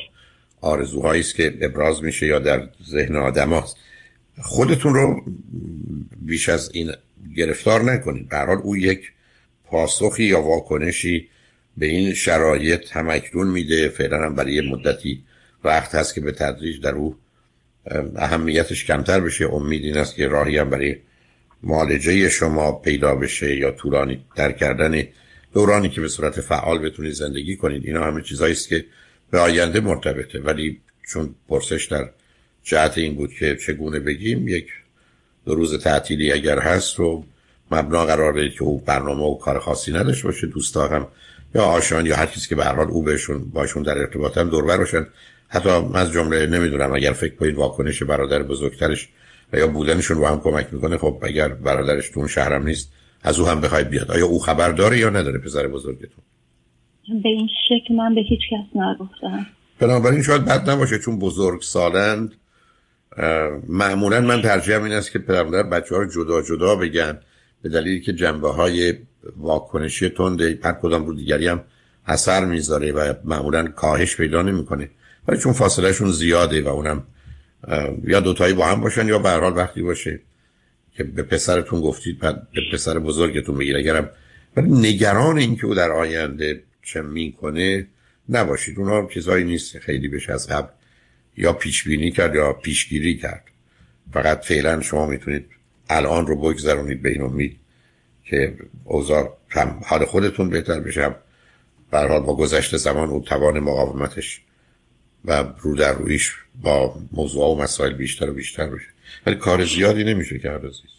آرزوهایی 0.61 1.21
است 1.21 1.35
که 1.35 1.57
ابراز 1.61 2.03
میشه 2.03 2.27
یا 2.27 2.39
در 2.39 2.67
ذهن 2.89 3.15
آدم 3.15 3.49
هاست. 3.49 3.77
خودتون 4.41 4.93
رو 4.93 5.23
بیش 6.21 6.49
از 6.49 6.71
این 6.73 6.91
گرفتار 7.35 7.81
نکنید. 7.81 8.29
به 8.29 8.37
حال 8.37 8.57
او 8.57 8.77
یک 8.77 9.11
پاسخی 9.65 10.23
یا 10.23 10.41
واکنشی 10.41 11.29
به 11.77 11.85
این 11.85 12.13
شرایط 12.13 12.91
هم 12.91 13.09
اکنون 13.09 13.47
میده. 13.47 13.89
فعلا 13.89 14.25
هم 14.25 14.35
برای 14.35 14.61
مدتی 14.61 15.23
وقت 15.63 15.95
هست 15.95 16.15
که 16.15 16.21
به 16.21 16.31
تدریج 16.31 16.81
در 16.81 16.91
او 16.91 17.15
اهمیتش 18.15 18.85
کمتر 18.85 19.19
بشه. 19.19 19.45
امید 19.45 19.83
این 19.83 19.97
است 19.97 20.15
که 20.15 20.27
راهی 20.27 20.57
هم 20.57 20.69
برای 20.69 20.95
معالجه 21.63 22.29
شما 22.29 22.71
پیدا 22.71 23.15
بشه 23.15 23.55
یا 23.55 23.71
طولانی 23.71 24.25
در 24.35 24.51
کردن 24.51 25.03
دورانی 25.53 25.89
که 25.89 26.01
به 26.01 26.07
صورت 26.07 26.41
فعال 26.41 26.79
بتونید 26.79 27.13
زندگی 27.13 27.55
کنید. 27.55 27.85
اینا 27.85 28.03
همه 28.03 28.21
چیزایی 28.21 28.53
است 28.53 28.69
که 28.69 28.85
به 29.31 29.39
آینده 29.39 29.79
مرتبطه. 29.79 30.39
ولی 30.39 30.81
چون 31.09 31.35
پرسش 31.49 31.85
در 31.85 32.09
جهت 32.63 32.97
این 32.97 33.15
بود 33.15 33.33
که 33.33 33.55
چگونه 33.55 33.99
بگیم 33.99 34.47
یک 34.47 34.67
دو 35.45 35.55
روز 35.55 35.83
تعطیلی 35.83 36.31
اگر 36.31 36.59
هست 36.59 36.99
رو 36.99 37.23
مبنا 37.71 38.05
قرار 38.05 38.33
بدید 38.33 38.53
که 38.53 38.63
او 38.63 38.79
برنامه 38.79 39.23
و 39.23 39.37
کار 39.37 39.59
خاصی 39.59 39.91
نداشته 39.91 40.27
باشه 40.27 40.47
دوستا 40.47 40.87
هم 40.87 41.07
یا 41.55 41.63
آشان 41.63 42.05
یا 42.05 42.15
هر 42.15 42.25
کسی 42.25 42.49
که 42.49 42.55
به 42.55 42.63
هر 42.63 42.75
حال 42.75 42.87
او 42.87 43.03
بهشون 43.03 43.49
باشون 43.53 43.83
در 43.83 43.97
ارتباط 43.97 44.37
هم 44.37 44.49
دور 44.49 44.77
باشن. 44.77 45.07
حتی 45.47 45.69
از 45.69 46.11
جمله 46.11 46.47
نمی‌دونم 46.47 46.93
اگر 46.93 47.11
فکر 47.11 47.35
کنید 47.35 47.55
واکنش 47.55 48.03
برادر 48.03 48.43
بزرگترش 48.43 49.09
و 49.53 49.57
یا 49.57 49.67
بودنشون 49.67 50.17
رو 50.17 50.25
هم 50.25 50.39
کمک 50.39 50.67
می‌کنه 50.71 50.97
خب 50.97 51.17
اگر 51.21 51.47
برادرش 51.47 52.09
تو 52.09 52.27
شهرم 52.27 52.67
نیست 52.67 52.93
از 53.23 53.39
او 53.39 53.47
هم 53.47 53.61
بخواید 53.61 53.89
بیاد. 53.89 54.11
آیا 54.11 54.25
او 54.25 54.39
خبر 54.39 54.71
داره 54.71 54.97
یا 54.97 55.09
نداره 55.09 55.39
پسر 55.39 55.67
بزرگتون؟ 55.67 56.23
به 57.23 57.29
این 57.29 57.49
شکل 57.69 57.95
من 57.95 58.15
به 58.15 58.21
هیچ 58.21 58.41
کس 58.51 58.81
نگفتم. 58.81 59.45
بنابراین 59.79 60.23
شاید 60.23 60.45
بد 60.45 60.69
نباشه 60.69 60.99
چون 60.99 61.19
بزرگ 61.19 61.61
سالند 61.61 62.31
معمولا 63.67 64.21
من 64.21 64.41
ترجیحم 64.41 64.83
این 64.83 64.93
است 64.93 65.11
که 65.11 65.19
پدر 65.19 65.43
بچه 65.43 65.95
ها 65.95 66.01
رو 66.01 66.09
جدا 66.09 66.41
جدا 66.41 66.75
بگن 66.75 67.19
به 67.61 67.69
دلیلی 67.69 68.01
که 68.01 68.13
جنبه 68.13 68.49
های 68.49 68.93
واکنشی 69.37 70.09
تنده 70.09 70.59
هر 70.63 70.73
کدام 70.73 71.05
رو 71.05 71.13
دیگری 71.13 71.47
هم 71.47 71.63
اثر 72.05 72.45
می‌ذاره 72.45 72.91
و 72.91 73.13
معمولا 73.23 73.67
کاهش 73.67 74.17
پیدا 74.17 74.41
نمی‌کنه. 74.41 74.89
ولی 75.27 75.39
چون 75.39 75.53
فاصله 75.53 75.93
شون 75.93 76.11
زیاده 76.11 76.61
و 76.61 76.67
اونم 76.67 77.03
یا 78.03 78.19
دوتایی 78.19 78.53
با 78.53 78.65
هم 78.65 78.81
باشن 78.81 79.07
یا 79.07 79.19
به 79.19 79.29
حال 79.29 79.57
وقتی 79.57 79.81
باشه 79.81 80.19
که 80.91 81.03
به 81.03 81.23
پسرتون 81.23 81.81
گفتید 81.81 82.19
بعد 82.19 82.47
به 82.55 82.61
پسر 82.73 82.99
بزرگتون 82.99 83.57
بگیر 83.57 83.77
اگرم 83.77 84.09
ولی 84.57 84.69
نگران 84.69 85.37
این 85.37 85.55
که 85.55 85.65
او 85.65 85.75
در 85.75 85.91
آینده 85.91 86.63
چه 86.83 87.01
می‌کنه 87.01 87.87
نباشید. 88.29 88.79
اونا 88.79 89.07
چیزایی 89.13 89.43
نیست 89.43 89.79
خیلی 89.79 90.07
بشه 90.07 90.33
از 90.33 90.49
قبل 90.49 90.67
یا 91.37 91.53
پیش 91.53 91.83
بینی 91.83 92.11
کرد 92.11 92.35
یا 92.35 92.53
پیشگیری 92.53 93.17
کرد. 93.17 93.43
فقط 94.13 94.45
فعلا 94.45 94.81
شما 94.81 95.05
می‌تونید 95.05 95.45
الان 95.89 96.27
رو 96.27 96.35
بگذرونید 96.35 97.01
به 97.01 97.09
این 97.09 97.21
امید 97.21 97.59
که 98.25 98.53
اوضاع 98.85 99.37
هم 99.49 99.81
حال 99.85 100.05
خودتون 100.05 100.49
بهتر 100.49 100.79
بشه 100.79 101.01
حال 101.91 102.19
با 102.19 102.35
گذشت 102.35 102.77
زمان 102.77 103.09
او 103.09 103.19
توان 103.19 103.59
مقاومتش 103.59 104.41
و 105.25 105.43
رو 105.59 105.75
در 105.75 105.93
رویش 105.93 106.31
با 106.63 106.95
موضوع 107.11 107.45
و 107.45 107.61
مسائل 107.61 107.93
بیشتر 107.93 108.29
و 108.29 108.33
بیشتر 108.33 108.65
بشه. 108.65 108.87
ولی 109.25 109.35
کار 109.35 109.65
زیادی 109.65 110.03
نمیشه 110.03 110.39
کرد 110.39 110.65
عزیز 110.65 110.93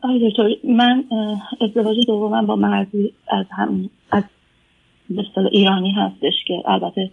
آی 0.00 0.30
دکتر 0.30 0.48
من 0.64 1.04
ازدواج 1.60 1.96
دومم 2.06 2.46
با 2.46 2.56
مردی 2.56 3.14
از 3.28 3.46
هم 3.50 3.90
از 4.10 4.22
ایرانی 5.52 5.92
هستش 5.92 6.34
که 6.46 6.54
البته 6.66 7.10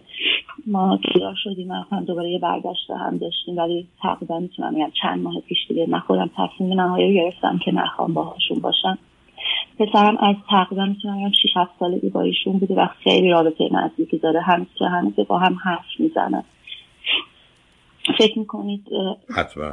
ما 0.66 0.98
جدا 1.14 1.34
شدیم 1.44 1.70
هم 1.70 2.04
دوباره 2.04 2.30
یه 2.30 2.38
برگشت 2.38 2.90
هم 2.90 3.18
داشتیم 3.18 3.56
ولی 3.56 3.88
تقریبا 4.02 4.38
می‌تونم 4.38 4.74
میگم 4.74 4.90
چند 5.02 5.22
ماه 5.22 5.40
پیش 5.40 5.58
دیگه 5.68 5.86
من 5.88 6.00
خودم 6.00 6.30
تصمیم 6.36 6.80
نهایی 6.80 7.14
گرفتم 7.14 7.58
که 7.64 7.72
نخوام 7.72 8.14
باهاشون 8.14 8.58
باشم. 8.58 8.98
پسرم 9.78 10.16
از 10.16 10.36
تقریبا 10.50 10.86
می‌تونم 10.86 11.16
میگم 11.16 11.30
6 11.42 11.56
7 11.56 11.70
سالگی 11.78 12.08
با 12.08 12.20
ایشون 12.20 12.58
بوده 12.58 12.74
و 12.74 12.86
خیلی 13.04 13.30
رابطه 13.30 13.68
نزدیکی 13.72 14.18
داره 14.18 14.40
هم 14.40 14.66
که 14.78 14.84
هنوز 14.84 15.14
با 15.28 15.38
هم 15.38 15.56
حرف 15.64 15.84
می‌زنه. 15.98 16.44
فکر 18.18 18.38
می‌کنید 18.38 18.86
حتما. 19.36 19.72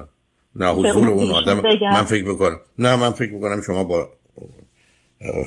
نه 0.55 0.69
حضور 0.71 1.09
اون 1.09 1.31
آدم 1.31 1.61
من 1.81 2.03
فکر 2.03 2.25
می‌کنم. 2.27 2.57
نه 2.79 2.95
من 2.95 3.09
فکر 3.09 3.33
می‌کنم 3.33 3.61
شما 3.65 3.83
با 3.83 4.07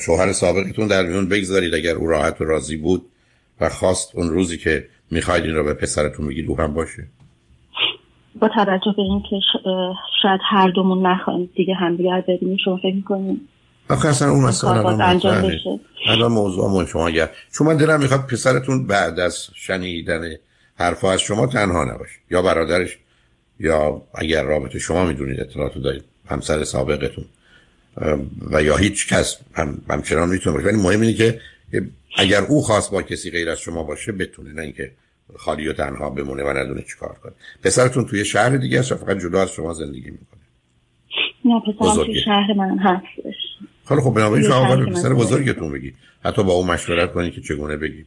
شوهر 0.00 0.32
سابقتون 0.32 0.86
در 0.86 1.02
میون 1.06 1.28
بگذارید 1.28 1.74
اگر 1.74 1.94
او 1.94 2.06
راحت 2.06 2.40
و 2.40 2.44
راضی 2.44 2.76
بود 2.76 3.02
و 3.60 3.68
خواست 3.68 4.16
اون 4.16 4.28
روزی 4.28 4.58
که 4.58 4.88
می‌خواید 5.12 5.44
این 5.44 5.54
را 5.54 5.62
به 5.62 5.74
پسرتون 5.74 6.28
بگید 6.28 6.48
او 6.48 6.60
هم 6.60 6.74
باشه؟ 6.74 7.06
با 8.40 8.48
توجه 8.48 8.94
به 8.96 9.02
اینکه 9.02 9.40
شاید 10.22 10.40
هر 10.50 10.70
دومون 10.70 11.06
نخواهیم 11.06 11.50
دیگه 11.54 11.74
هم 11.74 11.96
دیگر 11.96 12.24
ببینیم 12.28 12.56
شما 12.64 12.76
فکر 12.76 12.94
می‌کنیم. 12.94 13.48
آخه 13.90 14.08
اصلا 14.08 14.30
اون 14.30 14.44
مسئله 14.44 14.82
بشه. 15.42 15.80
الان 16.06 16.32
موضوع 16.32 16.70
من 16.70 16.86
شما 16.86 17.06
اگر 17.08 17.30
شما 17.52 17.74
دلم 17.74 18.00
می‌خواد 18.00 18.26
پسرتون 18.26 18.86
بعد 18.86 19.20
از 19.20 19.48
شنیدن 19.54 20.30
حرفا 20.74 21.12
از 21.12 21.20
شما 21.20 21.46
تنها 21.46 21.84
نباشه. 21.84 22.18
یا 22.30 22.42
برادرش 22.42 22.98
یا 23.60 24.02
اگر 24.14 24.42
رابطه 24.42 24.78
شما 24.78 25.04
می‌دونید 25.04 25.40
اطلاعاتو 25.40 25.80
دارید 25.80 26.04
همسر 26.26 26.64
سابقتون 26.64 27.24
و 28.50 28.62
یا 28.62 28.76
هیچ 28.76 29.08
کس 29.08 29.38
هم 29.54 29.78
همچنان 29.90 30.28
می‌تونه 30.28 30.56
باشه. 30.56 30.68
ولی 30.68 30.82
مهم 30.82 31.00
اینه 31.00 31.14
که 31.14 31.40
اگر 32.16 32.40
او 32.40 32.62
خواست 32.62 32.92
با 32.92 33.02
کسی 33.02 33.30
غیر 33.30 33.50
از 33.50 33.60
شما 33.60 33.82
باشه 33.82 34.12
بتونه. 34.12 34.52
نه 34.52 34.62
اینکه 34.62 34.90
خالی 35.36 35.68
و 35.68 35.72
تنها 35.72 36.10
بمونه 36.10 36.42
و 36.42 36.56
ندونه 36.56 36.82
چیکار 36.82 37.16
کنه. 37.22 37.32
پسرتون 37.64 38.04
توی 38.04 38.24
شهر 38.24 38.56
دیگه 38.56 38.78
است 38.78 38.94
فقط 38.94 39.18
جدا 39.18 39.42
از 39.42 39.52
شما 39.52 39.72
زندگی 39.72 40.10
می‌کنه؟ 40.10 40.40
نه 41.44 41.60
پسرم 41.60 42.04
توی 42.04 42.20
شهر 42.20 42.52
من 42.52 42.78
هستش. 42.78 43.34
خب 43.84 44.00
خب 44.00 44.14
بنابراین 44.14 44.44
شما 44.44 44.66
اول 44.66 44.90
پسر 44.90 45.14
بزرگتون 45.14 45.72
بگی. 45.72 45.92
حتی 46.24 46.42
با 46.42 46.52
او 46.52 46.66
مشورت 46.66 47.12
کنید 47.12 47.32
که 47.32 47.40
چگونه 47.40 47.76
بگی؟ 47.76 48.04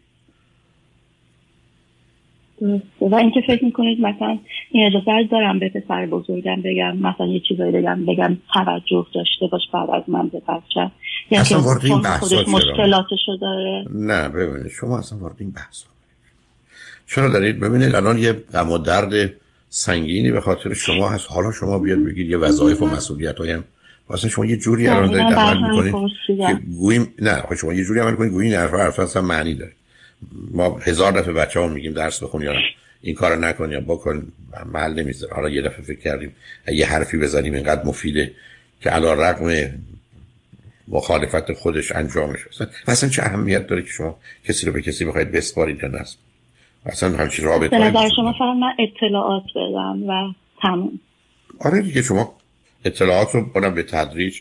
و 3.02 3.16
اینکه 3.16 3.42
فکر 3.48 3.66
می‌کنید 3.66 4.00
مثلا 4.00 4.40
این 4.72 4.86
اجازه 4.86 5.28
دارم 5.32 5.60
به 5.60 5.70
پسر 5.70 6.06
بزرگم 6.06 6.62
بگم 6.62 6.98
مثلا 6.98 7.28
یه 7.28 7.42
چیزایی 7.48 7.72
بگم 7.72 8.06
بگم 8.06 8.38
توجه 8.54 9.06
داشته 9.16 9.48
باش 9.52 9.62
بعد 9.74 9.90
از 9.90 10.04
من 10.08 10.28
به 10.28 10.40
بچه. 10.40 10.92
یعنی 11.32 11.42
اصلا 11.42 11.62
وارد 11.62 11.86
این 11.86 12.02
بحث 12.02 12.34
مشکلاتشو 12.34 13.38
داره. 13.42 13.86
نه 13.92 14.30
ببینید 14.30 14.72
شما 14.72 14.98
اصلا 14.98 15.20
وارد 15.20 15.36
این 15.40 15.52
بحث 15.52 15.84
چرا 17.08 17.30
دارید؟ 17.30 17.60
ببینید 17.60 17.96
الان 17.96 18.18
یه 18.18 18.34
غم 18.34 18.72
و 18.72 18.78
درد 18.78 19.34
سنگینی 19.70 20.32
به 20.32 20.42
خاطر 20.42 20.74
شما 20.74 21.10
هست. 21.10 21.26
حالا 21.30 21.52
شما 21.52 21.80
بیاد 21.80 22.06
بگید 22.06 22.30
یه 22.30 22.38
وظایف 22.38 22.82
و 22.82 22.88
مسئولیت 22.88 23.38
هایم 23.38 23.64
واسه 24.10 24.30
شما 24.30 24.46
یه 24.46 24.58
جوری 24.58 24.88
الان 24.88 25.12
دارید 25.12 25.34
عمل 25.34 25.70
می‌کنید 25.70 26.12
که 26.28 26.60
گوییم 26.78 27.14
نه 27.20 27.44
شما 27.58 27.74
یه 27.74 27.84
جوری 27.84 28.00
عمل 28.00 28.16
کنید 28.16 28.32
گویی 28.32 28.56
این 28.56 28.60
حرفا 28.60 29.04
اصلا 29.04 29.22
معنی 29.22 29.54
داره. 29.54 29.72
ما 30.52 30.78
هزار 30.78 31.12
دفعه 31.12 31.34
بچه 31.34 31.60
ها 31.60 31.68
میگیم 31.68 31.94
درس 31.94 32.24
بخون 32.24 32.42
یا 32.42 32.54
این 33.02 33.16
کار 33.16 33.38
نکن 33.38 33.72
یا 33.72 33.80
بکن 33.80 34.28
محل 34.74 34.94
نمی‌ذاره. 34.94 35.34
حالا 35.34 35.50
یه 35.50 35.62
دفعه 35.62 35.82
فکر 35.82 36.00
کردیم 36.00 36.36
یه 36.68 36.86
حرفی 36.86 37.18
بزنیم 37.18 37.54
اینقدر 37.54 37.86
مفیده 37.86 38.32
که 38.82 38.90
علا 38.90 39.14
رقم 39.14 39.70
مخالفت 40.88 41.54
خودش 41.54 41.92
انجامش 41.92 42.40
اصلا 42.48 42.68
اصلا 42.88 43.10
چه 43.10 43.24
اهمیت 43.24 43.68
داره 43.68 43.82
که 43.82 43.90
شما 43.90 44.20
کسی 44.48 44.66
رو 44.66 44.72
به 44.72 44.82
کسی 44.82 45.06
بخواید 45.06 45.32
بسپارید 45.32 45.84
یا 45.84 45.90
نصب 45.90 46.18
اصلا 46.86 47.18
همچین 47.18 47.46
رابطه 47.46 47.92
در 47.92 48.10
شما 48.16 48.34
فقط 48.34 48.56
من 48.58 48.74
اطلاعات 48.80 49.44
بدم 49.56 50.10
و 50.10 50.34
تموم. 50.62 51.00
آره 51.60 51.82
دیگه 51.82 52.02
شما 52.02 52.36
اطلاعات 52.86 53.36
رو 53.36 53.50
کنم 53.50 53.76
به 53.76 53.84
تدریج 53.84 54.40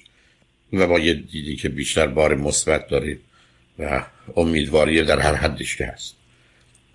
و 0.73 0.87
با 0.87 0.99
یه 0.99 1.15
دیدی 1.15 1.57
که 1.57 1.69
بیشتر 1.69 2.07
بار 2.07 2.35
مثبت 2.35 2.89
دارید 2.89 3.21
و 3.79 4.05
امیدواری 4.37 5.03
در 5.03 5.21
هر 5.21 5.35
حدش 5.35 5.77
که 5.77 5.87
هست. 5.87 6.17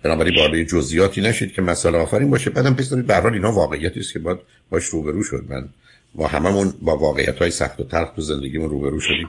بنابراین 0.02 0.36
وارد 0.36 0.62
جزئیاتی 0.62 1.20
نشید 1.20 1.52
که 1.52 1.62
مسئله 1.62 1.98
آفرین 1.98 2.30
باشه. 2.30 2.50
بعدم 2.50 2.74
پیش 2.74 2.86
دارید 2.86 3.06
به 3.06 3.14
هر 3.14 3.26
اینا 3.26 3.52
واقعیتی 3.52 4.00
است 4.00 4.12
که 4.12 4.18
باید 4.18 4.38
باش 4.70 4.84
روبرو 4.84 5.22
شد. 5.22 5.44
من 5.48 5.68
با 6.14 6.26
هممون 6.26 6.72
با 6.82 6.96
واقعیت 6.96 7.38
های 7.38 7.50
سخت 7.50 7.80
و 7.80 7.84
تلخ 7.84 8.10
تو 8.16 8.22
زندگیمون 8.22 8.70
روبرو 8.70 9.00
شدیم 9.00 9.28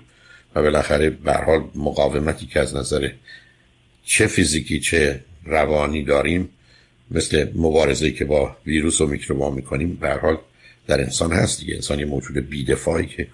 و 0.56 0.62
بالاخره 0.62 1.10
به 1.10 1.34
حال 1.34 1.64
مقاومتی 1.76 2.46
که 2.46 2.60
از 2.60 2.76
نظر 2.76 3.10
چه 4.06 4.28
فیزیکی 4.28 4.80
چه 4.80 5.24
روانی 5.46 6.04
داریم 6.04 6.50
مثل 7.12 7.52
مبارزه 7.56 8.12
که 8.12 8.26
با 8.26 8.58
ویروس 8.66 9.02
و 9.02 9.08
میکروبا 9.08 9.50
می‌کنیم 9.50 9.98
به 10.02 10.14
حال 10.14 10.38
در 10.88 11.02
انسان 11.02 11.32
هست 11.32 11.60
دیگه. 11.60 11.76
انسان 11.76 12.00
یه 12.00 12.06
موجود 12.06 12.50
بیدفاعی 12.50 13.06
که 13.06 13.28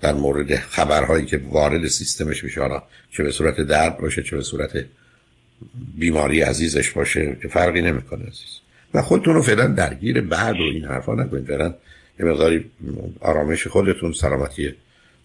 در 0.00 0.12
مورد 0.12 0.56
خبرهایی 0.56 1.26
که 1.26 1.40
وارد 1.50 1.86
سیستمش 1.86 2.44
میشه 2.44 2.60
حالا 2.60 2.82
چه 3.10 3.22
به 3.22 3.30
صورت 3.30 3.60
درد 3.60 3.98
باشه 3.98 4.22
چه 4.22 4.36
به 4.36 4.42
صورت 4.42 4.84
بیماری 5.98 6.40
عزیزش 6.40 6.90
باشه 6.90 7.36
که 7.42 7.48
فرقی 7.48 7.82
نمی‌کنه 7.82 8.22
عزیز. 8.22 8.60
و 8.94 9.02
خودتون 9.02 9.34
رو 9.34 9.42
فعلا 9.42 9.66
درگیر 9.66 10.20
بعد 10.20 10.60
و 10.60 10.62
این 10.62 10.84
حرفا 10.84 11.14
نکنید. 11.14 11.46
فعلا 11.46 11.74
یه 12.20 12.26
مقداری 12.26 12.70
آرامش 13.20 13.66
خودتون 13.66 14.12
سلامتی 14.12 14.74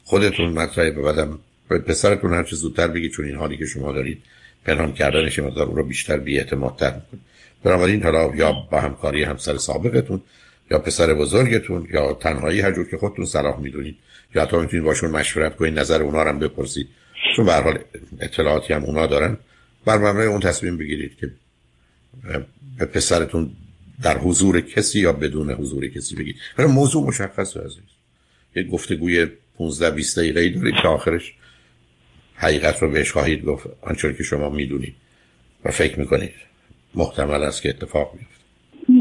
خودتون 0.04 0.50
مطرحه. 0.50 0.92
به 0.92 1.02
بعدم 1.02 1.40
پسرتون 1.70 2.34
هر 2.34 2.44
چه 2.44 2.56
زودتر 2.56 2.88
بگید 2.88 3.12
چون 3.12 3.26
این 3.26 3.36
حالی 3.36 3.58
که 3.58 3.66
شما 3.66 3.92
دارید 3.92 4.22
پنهان 4.66 4.94
کردنش 4.94 5.40
مقدار 5.40 5.68
اون 5.68 5.76
رو 5.76 5.84
بیشتر 5.84 6.18
بی 6.18 6.38
اعتماد 6.38 6.76
تر 6.76 6.94
می‌کنه 6.94 7.20
بنابراین 7.64 8.04
حالا 8.04 8.36
یا 8.36 8.52
با 8.52 8.80
همکاری 8.80 9.24
همسر 9.24 9.58
سابقتون 9.58 10.22
یا 10.72 10.80
پسر 10.80 11.14
بزرگتون 11.14 11.88
یا 11.94 12.14
تنهایی 12.14 12.62
هر 12.62 12.72
جور 12.72 12.90
که 12.90 12.98
خودتون 12.98 13.26
صلاح 13.26 13.60
می‌دونید 13.60 13.98
یا 14.36 14.42
حتی 14.42 14.58
می‌تونید 14.58 14.86
باشون 14.86 15.12
مشورت 15.12 15.56
کنید 15.56 15.80
نظر 15.80 16.02
اونا 16.02 16.24
هم 16.24 16.40
بپرسید. 16.40 16.88
چون 17.36 17.46
به 17.46 17.54
حال 17.54 17.80
اطلاعاتی 18.20 18.74
هم 18.74 18.84
اونا 18.84 19.08
دارن. 19.08 19.38
بر 19.86 19.98
مبنای 19.98 20.28
اون 20.28 20.40
تصمیم 20.40 20.78
بگیرید 20.78 21.18
که 21.18 21.32
به 22.78 22.86
پسرتون 22.86 23.52
در 24.04 24.18
حضور 24.18 24.62
کسی 24.62 25.00
یا 25.00 25.14
بدون 25.14 25.52
حضور 25.52 25.88
کسی 25.88 26.16
بگید. 26.16 26.36
ولی 26.58 26.68
موضوع 26.68 27.08
مشخصه 27.08 27.60
عزیز. 27.60 27.84
یه 28.56 28.64
گفتگوی 28.64 29.28
15 29.58 29.92
20 29.92 30.20
دقیقه‌ای 30.20 30.50
دارید 30.50 30.76
که 30.82 30.88
آخرش 30.88 31.34
حقیقت 32.42 32.82
رو 32.82 32.92
بهش 32.92 33.12
خواهید 33.12 33.46
گفت 33.46 33.68
آنچه 33.82 34.14
که 34.14 34.24
شما 34.24 34.50
می‌دونید. 34.50 34.96
و 35.66 35.72
فکر 35.72 36.00
می‌کنید 36.00 36.32
محتمل 36.96 37.44
است 37.44 37.62
که 37.62 37.70
اتفاق 37.70 38.12
بیفته. 38.12 38.44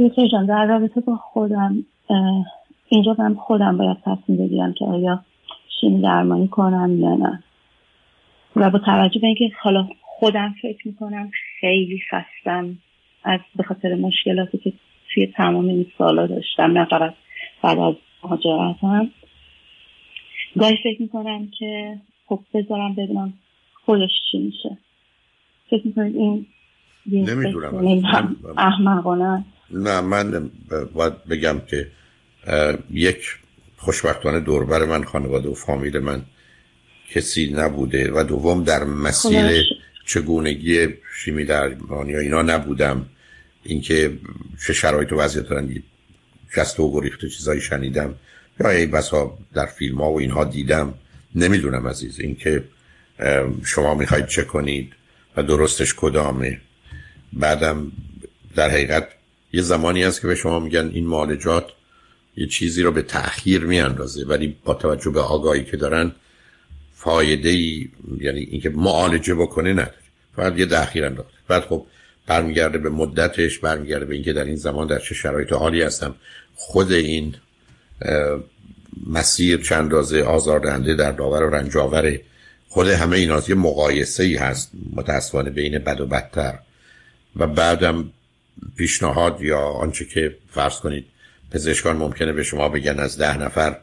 دکتر 0.08 0.28
جان 0.32 0.46
در 0.46 0.66
رابطه 0.66 1.00
با 1.00 1.16
خودم 1.16 1.84
اینجا 2.88 3.16
من 3.18 3.34
خودم 3.34 3.76
باید 3.76 3.96
تصمیم 4.04 4.38
بگیرم 4.38 4.72
که 4.72 4.84
آیا 4.84 5.24
شیمی 5.80 6.02
درمانی 6.02 6.48
کنم 6.48 7.00
یا 7.00 7.14
نه. 7.14 7.42
و 8.56 8.70
با 8.70 8.78
توجه 8.78 9.20
به 9.20 9.26
اینکه 9.26 9.50
حالا 9.60 9.88
خودم 10.02 10.54
فکر 10.62 10.88
می‌کنم 10.88 11.30
خیلی 11.60 12.02
خستم 12.10 12.78
از 13.24 13.40
به 13.56 13.62
خاطر 13.62 13.94
مشکلاتی 13.94 14.58
که 14.58 14.72
توی 15.14 15.26
تمام 15.26 15.68
این 15.68 15.86
سالا 15.98 16.26
داشتم 16.26 16.78
نه 16.78 16.84
فقط 16.84 17.14
بعد 17.62 17.78
از 17.78 17.94
مهاجرتم 18.24 19.10
گاهی 20.58 20.76
فکر 20.82 21.02
می‌کنم 21.02 21.48
که 21.58 21.98
خب 22.30 22.40
بذارم 22.54 22.92
ببینم 22.92 23.32
خودش 23.84 24.10
چی 24.30 24.38
میشه. 24.38 24.78
فکر 25.70 25.86
می‌کنید 25.86 26.16
این 26.16 26.46
نمی‌دونم 27.06 28.04
احمقانه. 28.58 29.44
نه 29.70 30.00
من 30.00 30.50
باید 30.94 31.24
بگم 31.24 31.60
که 31.66 31.90
یک 32.90 33.18
خوشبختانه 33.76 34.40
دوربر 34.40 34.84
من 34.84 35.04
خانواده 35.04 35.48
و 35.48 35.54
فامیل 35.54 35.98
من 35.98 36.22
کسی 37.10 37.52
نبوده 37.56 38.12
و 38.12 38.24
دوم 38.24 38.64
در 38.64 38.84
مسیر 38.84 39.62
چگونگی 40.06 40.88
شیمی 41.24 41.44
درمانی 41.44 42.12
یا 42.12 42.18
اینا 42.18 42.42
نبودم. 42.42 43.06
اینکه 43.64 44.18
چه 44.66 44.72
شرایط 44.72 45.12
و 45.12 45.16
وضعیت 45.16 45.48
دارن 45.48 45.82
جست 46.56 46.80
و 46.80 46.92
گریخته 46.92 47.28
چیزایی 47.28 47.60
شنیدم. 47.60 48.14
یا 48.60 48.70
ای 48.70 48.86
بسا 48.86 49.38
در 49.54 49.66
فیلم 49.66 49.98
ها 49.98 50.12
و 50.12 50.18
اینها 50.18 50.44
دیدم. 50.44 50.94
نمی‌دونم 51.34 51.88
عزیز 51.88 52.20
اینکه 52.20 52.64
شما 53.64 53.94
می‌خواید 53.94 54.26
چه 54.26 54.42
کنید 54.42 54.92
و 55.36 55.42
درستش 55.42 55.94
کدامه. 55.96 56.60
بعدم 57.32 57.92
در 58.56 58.70
حقیقت 58.70 59.08
یه 59.52 59.62
زمانی 59.62 60.02
هست 60.02 60.20
که 60.20 60.26
به 60.26 60.34
شما 60.34 60.58
میگن 60.58 60.90
این 60.94 61.06
معالجات 61.06 61.66
یه 62.36 62.46
چیزی 62.46 62.82
رو 62.82 62.92
به 62.92 63.02
تأخیر 63.02 63.64
میاندازه 63.64 64.26
ولی 64.26 64.56
با 64.64 64.74
توجه 64.74 65.10
به 65.10 65.20
آگاهی 65.20 65.64
که 65.64 65.76
دارن 65.76 66.12
فایده 66.94 67.48
ای 67.48 67.88
یعنی 68.20 68.40
اینکه 68.40 68.70
معالجه 68.70 69.34
بکنه 69.34 69.72
نداره. 69.72 69.94
فقط 70.36 70.58
یه 70.58 70.66
تأخیر 70.66 71.04
انداخته. 71.04 71.34
بعد 71.48 71.62
خب 71.62 71.86
برمیگرده 72.26 72.78
به 72.78 72.90
مدتش 72.90 73.58
برمیگرده 73.58 74.04
به 74.04 74.14
اینکه 74.14 74.32
در 74.32 74.44
این 74.44 74.56
زمان 74.56 74.86
در 74.86 74.98
چه 74.98 75.14
شرایط 75.14 75.52
حالی 75.52 75.82
هستم. 75.82 76.14
خود 76.54 76.92
این 76.92 77.34
مسیر 79.06 79.62
چند 79.62 79.92
رازه 79.92 80.22
آزاردهنده 80.22 80.94
در 80.94 81.12
داور 81.12 81.42
و 81.42 81.50
رنجاوره 81.50 82.20
خود 82.68 82.88
همه 82.88 83.16
اینا 83.16 83.42
یه 83.48 83.54
مقایسه 83.54 84.22
ای 84.22 84.36
هست 84.36 84.70
متاسفانه 84.92 85.50
بین 85.50 85.78
بد 85.78 86.00
و 86.00 86.06
بدتر. 86.06 86.58
و 87.36 87.46
بعدم 87.46 88.10
پیشنهاد 88.76 89.42
یا 89.42 89.60
آنچه 89.60 90.04
که 90.04 90.36
فرض 90.50 90.76
کنید 90.80 91.04
پزشکان 91.50 91.96
ممکنه 91.96 92.32
به 92.32 92.42
شما 92.42 92.68
بگن 92.68 92.98
از 92.98 93.18
ده 93.18 93.38
نفر 93.38 93.76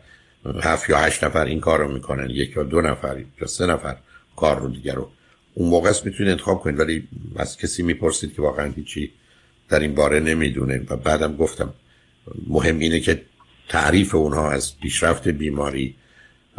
هفت 0.61 0.89
یا 0.89 0.97
هشت 0.97 1.23
نفر 1.23 1.45
این 1.45 1.59
کار 1.59 1.79
رو 1.79 1.93
می‌کنن 1.93 2.29
یک 2.29 2.55
یا 2.55 2.63
دو 2.63 2.81
نفر 2.81 3.23
یا 3.41 3.47
سه 3.47 3.65
نفر 3.65 3.95
کار 4.35 4.59
رو 4.59 4.69
دیگر 4.69 4.93
رو. 4.93 5.09
اون 5.53 5.69
موقع 5.69 5.89
است 5.89 6.05
می‌تونید 6.05 6.31
انتخاب 6.31 6.61
کنید 6.61 6.79
ولی 6.79 7.07
از 7.35 7.57
کسی 7.57 7.83
می‌پرسید 7.83 8.35
که 8.35 8.41
واقعا 8.41 8.71
هیچی 8.71 9.11
در 9.69 9.79
این 9.79 9.95
باره 9.95 10.19
نمی‌دونه. 10.19 10.81
و 10.89 10.97
بعدم 10.97 11.35
گفتم 11.35 11.73
مهم 12.47 12.79
اینه 12.79 12.99
که 12.99 13.21
تعریف 13.69 14.15
اونها 14.15 14.51
از 14.51 14.79
پیشرفت 14.79 15.27
بیماری 15.27 15.95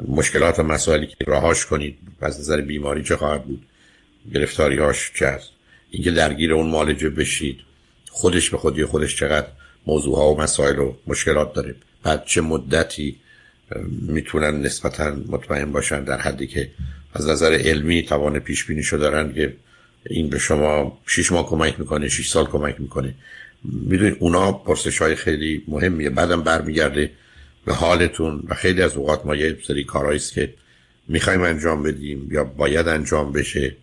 مشکلات 0.09 0.59
و 0.59 0.62
مسائلی 0.62 1.07
که 1.07 1.17
راهاش 1.27 1.67
کنید 1.67 1.99
از 2.21 2.41
نظر 2.41 2.61
بیماری 2.61 3.03
چه 3.05 3.17
خواهد 3.17 3.45
بود 3.45 3.67
گرفتاری 4.35 4.79
هاش 4.79 5.12
چه 5.15 5.27
هست 5.27 5.50
اینکه 5.91 6.11
درگیر 6.11 6.53
اون 6.53 6.71
مالجه 6.71 7.11
بشید. 7.11 7.61
خودش 8.11 8.50
به 8.50 8.59
خودی 8.59 8.85
خودش 8.85 9.17
چقدر 9.17 9.47
موضوع 9.87 10.17
ها 10.17 10.33
و 10.33 10.41
مسائل 10.41 10.79
و 10.79 10.95
مشکلات 11.07 11.53
داره. 11.53 11.75
بعد 12.03 12.25
چه 12.25 12.41
مدتی 12.41 13.17
می‌تونن 14.03 14.62
نسبتا 14.62 15.17
مطمئن 15.27 15.73
باشن 15.73 16.05
در 16.05 16.19
حدی 16.21 16.47
که 16.47 16.71
از 17.15 17.29
نظر 17.29 17.53
علمی 17.53 18.03
توان 18.03 18.38
پیش 18.38 18.65
بینی 18.65 18.83
شو 18.83 18.97
دارن 18.97 19.35
که 19.35 19.57
این 20.07 20.31
به 20.31 20.38
شما 20.38 20.99
6 21.07 21.33
ماه 21.33 21.47
کمک 21.47 21.81
می‌کنه 21.81 22.09
6 22.09 22.29
سال 22.29 22.47
کمک 22.47 22.81
می‌کنه. 22.81 23.15
می‌دونید 23.65 24.17
اونا 24.21 24.53
پرسش 24.53 25.03
های 25.03 25.15
خیلی 25.15 25.62
مهمیه. 25.69 26.11
بعدم 26.11 26.43
برمیگرده 26.43 27.11
به 27.65 27.75
حالتون 27.75 28.43
و 28.49 28.55
خیلی 28.55 28.83
از 28.83 28.97
اوقات 28.97 29.27
ما 29.27 29.37
یه 29.37 29.57
سری 29.67 29.85
کارهایی 29.85 30.19
که 30.35 30.55
می‌خوایم 31.09 31.43
انجام 31.43 31.83
بدیم 31.83 32.29
یا 32.31 32.45
باید 32.45 32.88
انجام 32.88 33.33
بشه 33.33 33.77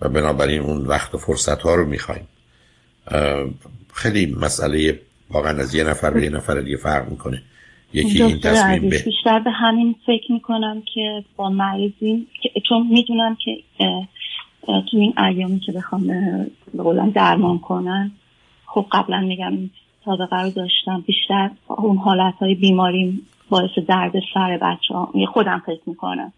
و 0.00 0.08
بنابراین 0.08 0.60
اون 0.60 0.86
وقت 0.86 1.14
و 1.14 1.18
فرصت 1.18 1.62
ها 1.62 1.74
رو 1.74 1.86
می‌خوایم. 1.86 2.28
خیلی 3.92 4.36
مسئله 4.40 5.00
واقعا 5.30 5.58
از 5.58 5.74
یه 5.74 5.84
نفر 5.84 6.10
به 6.10 6.22
یه 6.22 6.30
نفر 6.30 6.60
دیگه 6.60 6.76
فرق 6.76 7.10
می‌کنه. 7.10 7.42
یکی 7.92 8.22
این 8.22 8.40
تصمیم 8.40 8.82
به 8.88 9.02
بیشتر 9.04 9.38
به 9.38 9.50
همین 9.50 9.94
فکر 10.06 10.32
می‌کنم 10.32 10.82
که 10.94 11.24
با 11.36 11.50
مریضین 11.50 12.26
چون 12.68 12.86
می‌دونم 12.86 13.36
که 13.44 13.56
تو 14.66 14.96
این 14.96 15.18
ایامی 15.18 15.60
که 15.60 15.72
بخوام 15.72 16.06
به 16.74 17.12
درمان 17.14 17.58
کنن 17.58 18.10
خب 18.74 18.86
قبلا 18.92 19.20
میگم 19.20 19.52
سابقه 20.04 20.42
رو 20.42 20.50
داشتم. 20.50 21.04
بیشتر 21.06 21.50
اون 21.66 21.96
حالت 21.96 22.34
های 22.34 22.54
بیماری 22.54 23.22
باعث 23.50 23.70
درد 23.88 24.12
سر 24.34 24.58
بچه 24.62 24.94
ها 24.94 25.12
خودم 25.32 25.62
فکر 25.66 25.80
می‌کنم. 25.86 26.32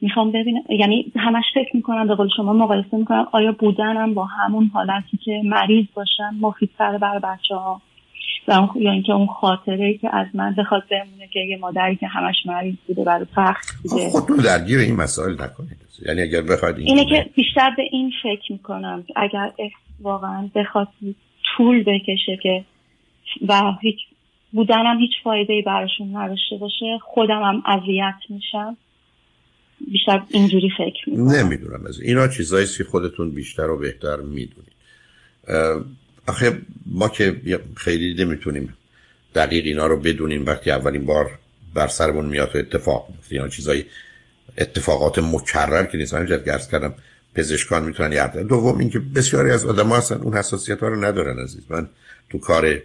می‌خوام 0.00 0.32
ببینم 0.32 0.62
یعنی 0.68 1.12
همش 1.16 1.44
فکر 1.54 1.76
می‌کنم 1.76 2.08
به 2.08 2.14
قول 2.14 2.28
شما 2.36 2.52
مقایسه 2.52 2.96
می‌کنم 2.96 3.26
آیا 3.32 3.52
بودنم 3.52 4.14
با 4.14 4.24
همون 4.24 4.70
حالتی 4.74 5.16
که 5.24 5.40
مریض 5.44 5.86
باشم 5.94 6.36
مفیدتر 6.40 6.98
برای 6.98 7.20
بچه 7.20 7.54
ها 7.54 7.80
و 8.48 8.68
یا 8.74 8.90
اینکه 8.90 9.12
اون 9.12 9.26
خاطره 9.26 9.98
که 9.98 10.16
از 10.16 10.26
من 10.34 10.54
بخواد 10.58 10.82
بمونه 10.90 11.28
که 11.32 11.40
یه 11.40 11.56
مادری 11.56 11.96
که 11.96 12.06
همش 12.06 12.36
مریض 12.46 12.74
بوده 12.86 13.04
برای 13.04 13.24
فخر 13.24 13.60
بوده. 13.82 14.10
خودتون 14.10 14.36
درگیر 14.36 14.78
این 14.78 14.96
مسائل 14.96 15.32
نکنید. 15.32 15.76
یعنی 16.06 16.22
اگر 16.22 16.42
بخواید 16.42 16.78
اینه 16.78 17.04
که 17.04 17.30
بیشتر 17.34 17.70
به 17.76 17.82
این 17.90 18.12
فکر 18.22 18.52
می‌کنم. 18.52 19.04
اگر 19.16 19.52
واقعا 20.00 20.48
بخواد 20.54 20.88
طول 21.56 21.82
بکشه 21.82 22.38
که 22.42 22.64
و 23.48 23.72
هیچ 23.80 23.96
بودنم 24.52 24.98
هیچ 24.98 25.10
فایده 25.24 25.52
ای 25.52 25.62
براشون 25.62 26.16
نداشته 26.16 26.56
باشه 26.56 26.98
خودم 27.02 27.42
هم 27.42 27.62
اذیت 27.66 28.14
میشم. 28.28 28.76
بیشتر 29.90 30.22
اینجوری 30.30 30.70
فکر 30.78 31.10
می‌کنم. 31.10 31.30
نمی‌دونم 31.30 31.86
از 31.86 32.00
اینا 32.00 32.28
چیزایی 32.28 32.66
که 32.78 32.84
خودتون 32.84 33.30
بیشتر 33.30 33.70
و 33.70 33.78
بهتر 33.78 34.16
می‌دونید. 34.16 34.72
آخه 36.28 36.58
ما 36.86 37.08
که 37.08 37.40
خیلی 37.76 38.24
نمی‌تونیم 38.24 38.74
دقیق 39.34 39.66
اینا 39.66 39.86
رو 39.86 39.96
بدونیم 39.96 40.46
وقتی 40.46 40.70
اولین 40.70 41.06
بار 41.06 41.38
بر 41.74 41.86
سرمون 41.86 42.26
میاد 42.26 42.56
و 42.56 42.58
اتفاق 42.58 43.08
میفته 43.10 43.34
اینا 43.34 43.48
چیزای 43.48 43.84
اتفاقات 44.58 45.18
مکرر 45.18 45.86
که 45.86 45.98
نیست. 45.98 46.14
گرس 46.44 46.70
کردم. 46.70 46.94
پزشکان 47.34 47.84
می‌تونن 47.84 48.12
یاد 48.12 48.38
دوم 48.38 48.78
اینکه 48.78 48.98
بسیاری 48.98 49.50
از 49.50 49.64
آدم 49.64 49.88
هستن 49.88 50.16
اون 50.16 50.34
حساسیت 50.34 50.80
ها 50.80 50.88
رو 50.88 51.04
ندارن 51.04 51.38
عزیز. 51.38 51.62
من 51.68 51.88
تو 52.30 52.38
کار 52.38 52.78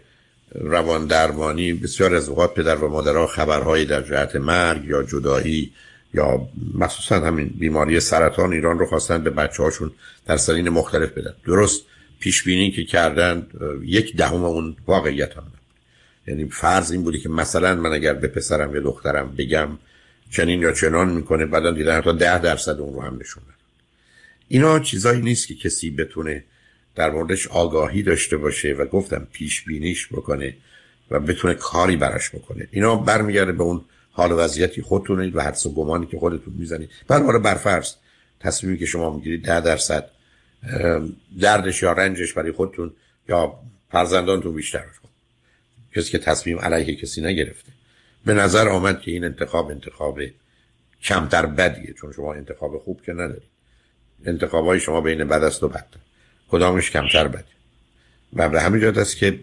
روان 0.56 1.06
درمانی 1.06 1.74
بسیار 1.74 2.16
از 2.16 2.30
اوقات 2.30 2.54
پدر 2.54 2.76
و 2.76 2.90
مادرها 2.90 3.28
خبرهایی 3.28 3.86
در 3.86 4.02
جهت 4.02 4.36
مرگ 4.36 4.86
یا 4.86 5.04
جدایی 5.04 5.72
یا 6.14 6.48
مخصوصا 6.74 7.20
همین 7.20 7.54
بیماری 7.60 8.00
سرطان 8.00 8.54
ایران 8.54 8.80
رو 8.80 8.86
خواستن 8.86 9.24
به 9.24 9.30
بچه 9.30 9.64
هاشون 9.64 9.92
در 10.26 10.38
سرین 10.38 10.70
مختلف 10.70 11.12
بدن. 11.12 11.34
درست 11.46 11.82
پیش 12.20 12.44
بینی 12.44 12.72
که 12.72 12.84
کردن 12.84 13.48
یک 13.84 14.16
دهم 14.16 14.44
اون 14.44 14.76
واقعیت 14.88 15.38
هم 15.38 15.44
یعنی 16.28 16.50
فرض 16.50 16.92
این 16.92 17.04
بودی 17.04 17.20
که 17.20 17.30
مثلا 17.30 17.76
من 17.76 17.94
اگر 17.94 18.14
به 18.14 18.28
پسرم 18.28 18.76
یا 18.76 18.82
دخترم 18.82 19.36
بگم 19.38 19.70
چنین 20.32 20.62
یا 20.62 20.72
چنان 20.72 21.10
می‌کنه 21.10 21.46
بعدا 21.46 21.72
دیدن 21.72 22.02
تا 22.02 22.12
ده 22.12 22.42
درصد 22.42 22.80
اون 22.80 22.94
رو 22.94 23.02
هم 23.02 23.18
نشون 23.22 23.44
اینا 24.48 24.80
چیزایی 24.80 25.22
نیست 25.22 25.48
که 25.48 25.56
کسی 25.56 25.92
بتونه 25.92 26.44
در 26.96 27.10
موردش 27.10 27.48
آگاهی 27.48 28.04
داشته 28.04 28.38
باشه 28.38 28.74
و 28.74 28.86
گفتم 28.86 29.28
پیش 29.32 29.62
بینیش 29.64 30.08
بکنه 30.08 30.54
و 31.12 31.20
بتونه 31.20 31.54
کاری 31.54 31.96
براش 31.96 32.30
بکنه. 32.30 32.68
اینا 32.72 32.96
برمیگرده 32.96 33.52
به 33.52 33.64
اون 33.64 33.86
حال 34.12 34.32
وضعیتی 34.32 34.82
خودتون 34.82 35.34
و 35.34 35.42
حدس 35.42 35.66
و 35.66 35.74
گمانی 35.74 36.06
که 36.06 36.18
خودتون 36.18 36.54
می‌زنید. 36.54 36.90
بر 37.08 37.38
برفرض 37.38 37.94
تصمیمی 38.40 38.78
که 38.78 38.86
شما 38.86 39.16
می‌گیرید 39.16 39.46
ده 39.46 39.62
درصد 39.62 40.10
دردش 41.42 41.82
یا 41.82 41.92
رنجش 41.92 42.34
برای 42.34 42.52
خودتون 42.52 42.94
یا 43.30 43.60
فرزندانتون 43.92 44.56
بیشتر 44.56 44.84
کسی 45.96 46.12
که 46.12 46.18
تصمیم 46.18 46.60
علیه 46.60 46.96
کسی 46.96 47.22
نگرفته. 47.22 47.72
به 48.26 48.34
نظر 48.34 48.68
آمد 48.68 49.02
که 49.02 49.12
این 49.12 49.24
انتخاب 49.24 49.70
انتخاب 49.70 50.20
کمتر 51.04 51.46
بدیه 51.46 51.94
چون 51.94 52.12
شما 52.12 52.34
انتخاب 52.34 52.78
خوب 52.78 53.02
که 53.02 53.14
ندارید. 53.14 53.57
انتخاب 54.26 54.78
شما 54.78 55.02
بین 55.02 55.24
بد 55.24 55.44
است 55.44 55.64
و 55.64 55.68
بد 55.68 55.86
کدامش 56.50 56.92
کمتر 56.92 57.28
بده؟ 57.28 57.44
و 58.34 58.50
به 58.50 58.62
همین 58.62 58.82
جهت 58.82 58.98
است 58.98 59.18
که 59.18 59.40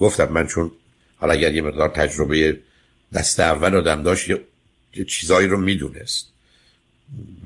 گفتم 0.00 0.32
من 0.32 0.46
چون 0.46 0.72
حالا 1.16 1.32
اگر 1.32 1.54
یه 1.54 1.62
مقدار 1.62 1.88
تجربه 1.88 2.58
دست 3.14 3.40
اول 3.40 3.74
آدم 3.74 4.02
داشت 4.02 4.30
یه 4.30 5.04
چیزایی 5.04 5.48
رو 5.48 5.60
می‌دونست. 5.60 6.26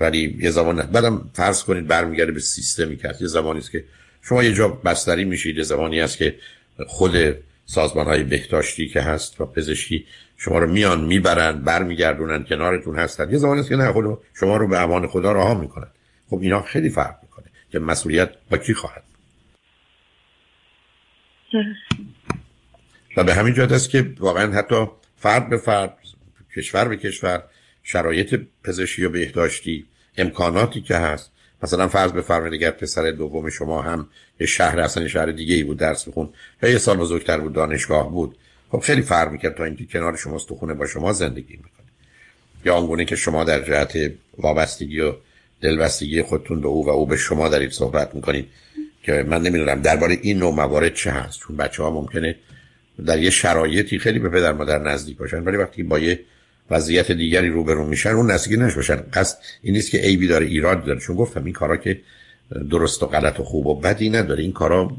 ولی 0.00 0.36
یه 0.40 0.50
زمان 0.50 0.76
نه. 0.76 0.82
بعدم 0.82 1.30
فرض 1.34 1.62
کنید 1.62 1.86
برمیگرده 1.86 2.32
به 2.32 2.40
سیستمی 2.40 2.96
که 2.96 3.14
یه 3.20 3.26
زمانی 3.26 3.58
است 3.58 3.70
که 3.70 3.84
شما 4.22 4.44
یه 4.44 4.54
جا 4.54 4.68
بستری 4.68 5.24
میشید. 5.24 5.56
یه 5.56 5.62
زمانی 5.62 6.00
است 6.00 6.16
که 6.16 6.34
خود 6.86 7.16
سازمان 7.66 8.06
های 8.06 8.22
بهداشتی 8.22 8.88
که 8.88 9.00
هست 9.00 9.40
و 9.40 9.46
پزشکی 9.46 10.06
شما 10.42 10.58
رو 10.58 10.66
میان 10.66 11.04
می‌برن 11.04 11.52
برمیگردونن 11.52 12.44
کنارتون 12.44 12.98
هستن. 12.98 13.30
یه 13.30 13.38
زمانی 13.38 13.60
است 13.60 13.68
که 13.68 13.76
نه 13.76 13.92
خود 13.92 14.18
شما 14.34 14.56
رو 14.56 14.68
به 14.68 14.78
امان 14.78 15.06
خدا 15.06 15.32
رها 15.32 15.54
می‌کنن. 15.54 15.88
خب 16.30 16.38
اینا 16.42 16.62
خیلی 16.62 16.90
فرق 16.90 17.18
می‌کنه 17.22 17.46
که 17.72 17.78
مسئولیت 17.78 18.30
با 18.50 18.58
کی 18.58 18.74
خواهد 18.74 19.02
و 23.16 23.24
به 23.24 23.34
همین 23.34 23.54
جهت 23.54 23.72
است 23.72 23.90
که 23.90 24.14
واقعا 24.18 24.52
حتی 24.52 24.86
فرد 25.16 25.48
به 25.48 25.56
فرد 25.56 25.98
کشور 26.56 26.88
به 26.88 26.96
کشور 26.96 27.42
شرایط 27.82 28.40
پزشکی 28.64 29.04
و 29.04 29.10
بهداشتی 29.10 29.86
امکاناتی 30.18 30.80
که 30.80 30.96
هست. 30.96 31.32
مثلا 31.62 31.88
فرض 31.88 32.12
بفرمایید 32.12 32.54
اگر 32.54 32.70
پسر 32.70 33.10
دوم 33.10 33.50
شما 33.50 33.82
هم 33.82 34.08
یه 34.40 34.46
شهر 34.46 34.80
اصلا 34.80 35.08
شهر 35.08 35.26
دیگه 35.26 35.54
ای 35.54 35.64
بود 35.64 35.78
درس 35.78 36.08
بخون 36.08 36.32
یا 36.62 36.68
یه 36.68 36.78
سال 36.78 36.96
بزرگتر 36.96 37.38
بود 37.38 37.52
دانشگاه 37.52 38.10
بود. 38.10 38.36
خب 38.70 38.78
خیلی 38.78 39.02
فرق 39.02 39.32
می‌کرد 39.32 39.54
تا 39.54 39.64
اینکه 39.64 39.84
کنار 39.84 40.16
شماست 40.16 40.48
تو 40.48 40.54
خونه 40.54 40.74
با 40.74 40.86
شما 40.86 41.12
زندگی 41.12 41.56
می‌کنه 41.56 41.86
یا 42.64 42.74
آنگونه 42.74 43.04
که 43.04 43.16
شما 43.16 43.44
در 43.44 43.62
جهت 43.62 44.12
وابستگی 44.38 45.00
و 45.00 45.12
دلبستگی 45.60 46.22
خودتون 46.22 46.60
به 46.60 46.68
او 46.68 46.86
و 46.86 46.88
او 46.88 47.06
به 47.06 47.16
شما 47.16 47.48
دارید 47.48 47.70
صحبت 47.70 48.14
می‌کنید 48.14 48.48
که 49.02 49.24
من 49.28 49.42
نمی‌دونم 49.42 49.82
درباره 49.82 50.18
این 50.22 50.38
نوع 50.38 50.54
موارد 50.54 50.94
چه 50.94 51.10
هست. 51.10 51.40
چون 51.40 51.56
بچه 51.56 51.82
ها 51.82 51.90
ممکنه 51.90 52.36
در 53.06 53.18
یه 53.18 53.30
شرایطی 53.30 53.98
خیلی 53.98 54.18
به 54.18 54.28
پدر 54.28 54.52
مادر 54.52 54.78
نزدیک 54.78 55.16
باشن 55.16 55.44
ولی 55.44 55.56
وقتی 55.56 55.82
با 55.82 55.98
یه 55.98 56.20
وضعیت 56.70 57.12
دیگری 57.12 57.48
روبرو 57.48 57.86
میشن 57.86 58.10
اون 58.10 58.30
نزدیک 58.30 58.58
نشوشن 58.58 58.96
قصد 59.12 59.38
این 59.62 59.74
نیست 59.74 59.90
که 59.90 59.98
عیبی 59.98 60.26
داره 60.26 60.46
ایراد 60.46 60.84
داره. 60.84 61.00
چون 61.00 61.16
گفتم 61.16 61.44
این 61.44 61.52
کارا 61.52 61.76
که 61.76 62.00
درست 62.70 63.02
و 63.02 63.06
غلط 63.06 63.40
و 63.40 63.44
خوب 63.44 63.66
و 63.66 63.80
بدی 63.80 64.10
نداره. 64.10 64.42
این 64.42 64.52
کارا 64.52 64.90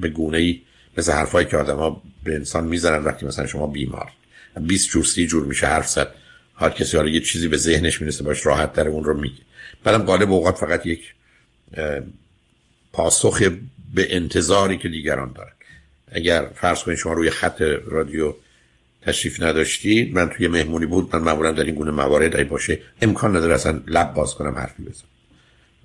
به 0.00 0.08
گونه 0.08 0.38
ای 0.38 0.60
مثل 0.98 1.12
حرفایی 1.12 1.46
که 1.46 1.56
آدم 1.56 1.76
ها 1.76 2.02
به 2.24 2.34
انسان 2.34 2.64
می‌زنن 2.64 3.04
وقتی 3.04 3.26
مثلا 3.26 3.46
شما 3.46 3.66
بیمار. 3.66 4.12
20 4.60 4.88
جور 4.88 5.04
سی 5.04 5.26
جور 5.26 5.44
میشه 5.44 5.66
حرف 5.66 5.88
زد. 5.88 6.14
هر 6.56 6.70
کسی 6.70 6.96
حالا 6.96 7.08
یه 7.08 7.20
چیزی 7.20 7.48
به 7.48 7.56
ذهنش 7.56 8.00
می‌رسه 8.00 8.24
باش 8.24 8.46
راحت 8.46 8.72
در 8.72 8.88
اون 8.88 9.04
رو 9.04 9.20
میگه. 9.20 9.42
بعدم 9.84 10.02
غالب 10.04 10.32
اوقات 10.32 10.56
فقط 10.56 10.86
یک 10.86 11.14
پاسخ 12.92 13.42
به 13.94 14.16
انتظاری 14.16 14.78
که 14.78 14.88
دیگران 14.88 15.32
دارن. 15.32 15.52
اگر 16.12 16.50
فرض 16.54 16.82
کنید 16.82 16.98
شما 16.98 17.12
روی 17.12 17.30
خط 17.30 17.62
رادیو 17.86 18.34
تشریف 19.02 19.42
نداشتید 19.42 20.14
من 20.14 20.30
توی 20.30 20.48
مهمونی 20.48 20.86
بود 20.86 21.16
من 21.16 21.22
معمولا 21.22 21.52
در 21.52 21.64
این 21.64 21.74
گونه 21.74 21.90
موارد 21.90 22.48
باشه 22.48 22.78
امکان 23.02 23.36
نداره 23.36 23.54
اصلا 23.54 23.82
لب 23.86 24.14
باز 24.14 24.34
کنم 24.34 24.54
حرفی 24.54 24.82
بزنم. 24.82 25.08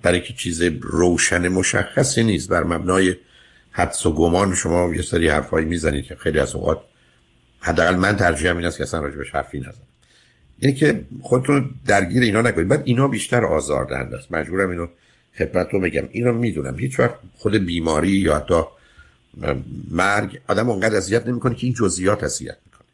برای 0.02 0.20
که 0.20 0.32
چیز 0.32 0.62
روشن 0.80 1.48
مشخصی 1.48 2.22
نیست 2.22 2.48
بر 2.48 2.62
مبنای 2.64 3.16
حدس 3.72 4.06
و 4.06 4.12
گمان 4.12 4.54
شما 4.54 4.94
یه 4.94 5.02
سری 5.02 5.28
حرفایی 5.28 5.66
می‌زنید 5.66 6.04
که 6.04 6.14
خیلی 6.14 6.38
از 6.38 6.54
اوقات 6.54 6.80
حداقل 7.60 7.96
من 7.96 8.16
ترجیحم 8.16 8.56
این 8.56 8.66
است 8.66 8.76
که 8.76 8.82
اصلا 8.82 9.00
راجبش 9.00 9.30
حرفی 9.30 9.58
نزنم. 9.60 9.72
اینه 10.58 10.74
که 10.74 11.04
خودتون 11.22 11.70
درگیر 11.86 12.22
اینا 12.22 12.40
نکنید. 12.42 12.68
بعد 12.68 12.82
اینا 12.84 13.08
بیشتر 13.08 13.44
آزاردهنده 13.44 14.16
است. 14.16 14.32
مجبورم 14.32 14.70
اینو 14.70 14.86
خدمت 15.38 15.68
رو 15.72 15.80
بگم. 15.80 16.08
اینو 16.10 16.32
می‌دونم. 16.32 16.78
هیچ 16.78 17.00
وقت 17.00 17.14
خود 17.36 17.54
بیماری 17.54 18.10
یا 18.10 18.36
حتی 18.36 18.62
مرگ 19.90 20.40
آدم 20.48 20.70
اونقدر 20.70 20.96
اذیت 20.96 21.26
نمی‌کنه 21.26 21.54
که 21.54 21.66
این 21.66 21.74
جزئیات 21.74 22.24
اذیت 22.24 22.56
می‌کنه. 22.66 22.86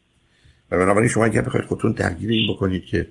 و 0.71 0.79
بنابراین 0.79 1.09
شما 1.09 1.25
اگر 1.25 1.41
بخواید 1.41 1.67
خودتون 1.67 1.93
درگیر 1.93 2.31
این 2.31 2.55
بکنید 2.55 2.85
که 2.85 3.07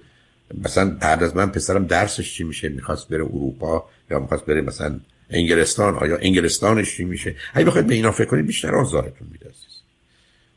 مثلا 0.64 0.90
بعد 0.90 1.24
از 1.24 1.36
من 1.36 1.52
پسرم 1.52 1.86
درسش 1.86 2.34
چی 2.34 2.44
میشه؟ 2.44 2.70
می‌خواست 2.70 3.08
بره 3.08 3.24
اروپا 3.24 3.90
یا 4.12 4.20
می‌خواست 4.20 4.46
بره 4.46 4.62
مثلا 4.62 5.00
انگلستان 5.30 5.96
آیا 5.96 6.18
انگلستانش 6.18 6.96
چی 6.96 7.04
میشه؟ 7.04 7.36
اگه 7.54 7.66
بخواید 7.66 7.88
به 7.88 7.94
اینا 7.94 8.12
فکر 8.12 8.26
کنید 8.26 8.46
بیشتر 8.46 8.76
آزارتون 8.76 9.28
میده 9.32 9.46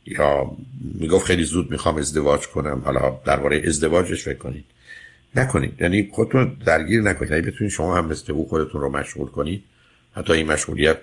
یا 0.07 0.57
می‌گفت 0.95 1.27
خیلی 1.27 1.45
زود 1.45 1.71
می‌خوام 1.71 1.97
ازدواج 1.97 2.47
کنم 2.47 2.83
حالا 2.85 3.21
درباره 3.25 3.63
ازدواجش 3.67 4.25
فکر 4.25 4.39
کنید. 4.39 4.65
نکنید. 5.35 5.81
یعنی 5.81 6.09
خودتون 6.13 6.57
درگیر 6.67 7.01
نکنید. 7.01 7.33
اگه 7.33 7.43
بتونید 7.43 7.73
شما 7.73 7.97
هم 7.97 8.07
مثل 8.07 8.33
او 8.33 8.49
خودتون 8.49 8.81
رو 8.81 8.89
مشغول 8.89 9.29
کنید 9.29 9.65
حتی 10.17 10.33
این 10.33 10.47
مشغولیت 10.47 10.99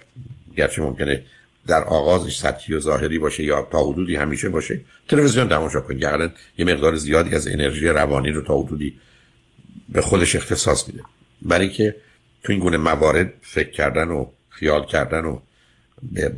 گرچه 0.57 0.81
ممکنه 0.81 1.23
در 1.67 1.83
آغازش 1.83 2.37
سطحی 2.37 2.75
و 2.75 2.79
ظاهری 2.79 3.19
باشه 3.19 3.43
یا 3.43 3.67
تا 3.71 3.83
حدودی 3.83 4.15
همیشه 4.15 4.49
باشه 4.49 4.81
تلویزیون 5.07 5.49
تماشا 5.49 5.81
کنید. 5.81 6.01
یعنی 6.01 6.29
یه 6.57 6.65
مقدار 6.65 6.95
زیادی 6.95 7.35
از 7.35 7.47
انرژی 7.47 7.87
روانی 7.87 8.29
رو 8.29 8.41
تا 8.41 8.57
حدودی 8.57 8.99
به 9.89 10.01
خودش 10.01 10.35
اختصاص 10.35 10.87
میده. 10.87 11.03
برای 11.41 11.69
که 11.69 11.95
تو 12.45 12.51
این 12.51 12.61
گونه 12.61 12.77
موارد 12.77 13.33
فکر 13.41 13.69
کردن 13.71 14.07
و 14.07 14.25
خیال 14.49 14.85
کردن 14.85 15.25
و 15.25 15.39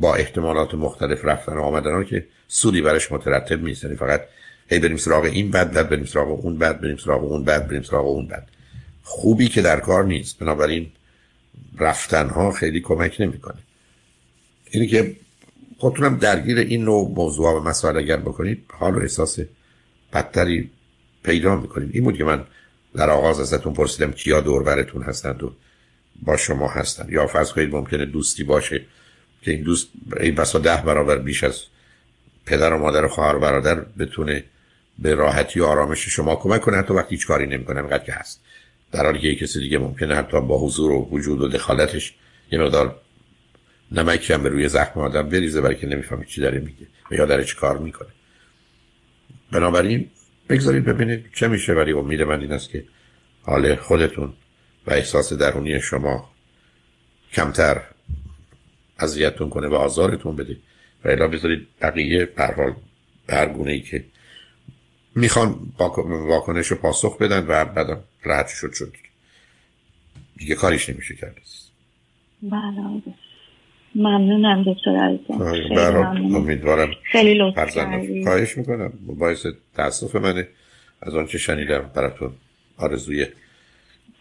با 0.00 0.14
احتمالات 0.14 0.74
مختلف 0.74 1.24
رفتن 1.24 1.52
و 1.52 1.60
آمدن 1.60 2.04
که 2.04 2.26
سودی 2.48 2.82
برش 2.82 3.12
مترتب 3.12 3.64
نیست. 3.64 3.84
یعنی 3.84 3.96
فقط 3.96 4.22
هی 4.68 4.78
بریم 4.78 4.96
سراغ 4.96 5.24
این 5.24 5.50
بد 5.50 5.72
بد 5.72 5.88
بریم 5.88 6.04
سراغ 6.04 6.44
اون 6.44 6.58
بد 6.58 6.80
بریم 6.80 6.96
سراغ 6.96 7.24
اون 7.24 7.44
بد 7.44 7.68
بریم 7.68 7.82
سراغ 7.82 8.06
اون 8.06 8.28
بد. 8.28 8.48
خوبی 9.02 9.48
که 9.48 9.62
در 9.62 9.80
کار 9.80 10.04
نیست. 10.04 10.38
بنابراین 10.38 10.92
رفتن 11.78 12.28
ها 12.28 12.52
خیلی 12.52 12.80
کمک 12.80 13.16
نمی‌کنه. 13.20 13.58
اینی 14.70 14.86
که 14.86 15.16
خودتونم 15.78 16.16
درگیر 16.16 16.58
این 16.58 16.84
نوع 16.84 17.12
موضوع 17.16 17.52
و 17.52 17.60
مسائل 17.60 17.96
اگر 17.96 18.16
بکنید 18.16 18.64
حال 18.68 18.94
و 18.94 19.00
احساس 19.00 19.38
بدتری 20.12 20.70
پیدا 21.22 21.56
می‌کنید. 21.56 21.90
این 21.92 22.04
بود 22.04 22.16
که 22.16 22.24
من 22.24 22.44
در 22.94 23.10
آغاز 23.10 23.40
ازتون 23.40 23.72
پرسیدم 23.72 24.12
کیا 24.12 24.40
دوربرتون 24.40 25.02
هستند 25.02 25.42
و 25.42 25.52
با 26.22 26.36
شما 26.36 26.68
هستند 26.68 27.10
یا 27.10 27.26
فرض 27.26 27.52
کنید 27.52 27.74
ممکنه 27.74 28.04
دوستی 28.04 28.44
باشه 28.44 28.82
که 29.42 29.50
این 29.50 29.62
دوست 29.62 29.88
این 30.20 30.34
بسا 30.34 30.58
ده 30.58 30.82
برابر 30.82 31.18
بیش 31.18 31.44
از 31.44 31.62
پدر 32.46 32.72
و 32.72 32.78
مادر 32.78 33.04
و 33.04 33.08
خواهر 33.08 33.36
و 33.36 33.40
برادر 33.40 33.74
بتونه 33.74 34.44
به 34.98 35.14
راحتی 35.14 35.60
و 35.60 35.64
آرامش 35.64 36.08
شما 36.08 36.36
کمک 36.36 36.60
کنه. 36.60 36.76
حتی 36.76 36.94
وقتی 36.94 37.14
هیچ 37.14 37.26
کاری 37.26 37.46
نمی‌کنه 37.46 37.80
انقدر 37.80 38.04
که 38.04 38.12
هست. 38.12 38.40
در 38.92 39.04
حالی 39.04 39.18
که 39.18 39.34
کسی 39.34 39.60
دیگه 39.60 39.78
ممکنه 39.78 40.14
حتی 40.14 40.40
با 40.40 40.58
حضور 40.58 40.92
و 40.92 41.08
وجود 41.10 41.40
و 41.40 41.48
دخالتش 41.48 42.14
یه 42.52 42.58
مقدار 42.58 43.00
نمکی 43.92 44.32
هم 44.32 44.42
به 44.42 44.48
روی 44.48 44.68
زخم 44.68 45.00
آدم 45.00 45.28
بریزه 45.28 45.60
برای 45.60 45.76
که 45.76 45.86
نمی‌فهمی 45.86 46.26
چی 46.26 46.40
داره 46.40 46.60
میگه 46.60 46.86
و 47.10 47.14
یا 47.14 47.26
داره 47.26 47.44
چی 47.44 47.56
کار 47.56 47.78
می‌کنه. 47.78 48.08
بنابراین 49.52 50.10
بگذارید 50.48 50.84
ببینید 50.84 51.24
چه 51.34 51.48
میشه. 51.48 51.72
ولی 51.72 51.92
امید 51.92 52.22
من 52.22 52.40
این 52.40 52.52
است 52.52 52.70
که 52.70 52.84
حال 53.42 53.76
خودتون 53.76 54.32
و 54.88 54.92
احساس 54.92 55.32
درونی 55.32 55.80
شما 55.80 56.30
کمتر 57.32 57.82
اذیتتون 58.98 59.48
کنه 59.48 59.68
و 59.68 59.74
آزارتون 59.74 60.36
بده. 60.36 60.56
و 61.04 61.08
الا 61.08 61.28
بذارید 61.28 61.68
بقیه 61.80 62.24
پرحال 62.24 62.74
برگونه 63.26 63.72
ای 63.72 63.80
که 63.80 64.04
می‌خوان 65.14 65.72
واکنش 66.28 66.66
رو 66.66 66.76
پاسخ 66.76 67.18
بدن 67.18 67.46
و 67.48 67.64
بعد 67.64 68.04
راحت 68.22 68.48
شد 68.48 68.72
شد. 68.72 68.94
دیگه 70.36 70.54
کاریش 70.54 70.88
نمیشه 70.88 71.14
کرد. 71.14 71.36
بله 72.42 73.02
ممنونم 73.94 74.64
دکتر 74.66 74.90
عزیزم. 74.90 75.42
امیدوارم 76.36 76.90
خیلی 77.12 77.34
لطف 77.34 77.78
خواهش 78.24 78.58
می‌کنم. 78.58 78.92
باعث 79.06 79.46
تاسف 79.74 80.16
منه 80.16 80.48
از 81.02 81.14
آنچه 81.14 81.38
شنیدم 81.38 81.90
براتون 81.94 82.32
آرزوی 82.76 83.26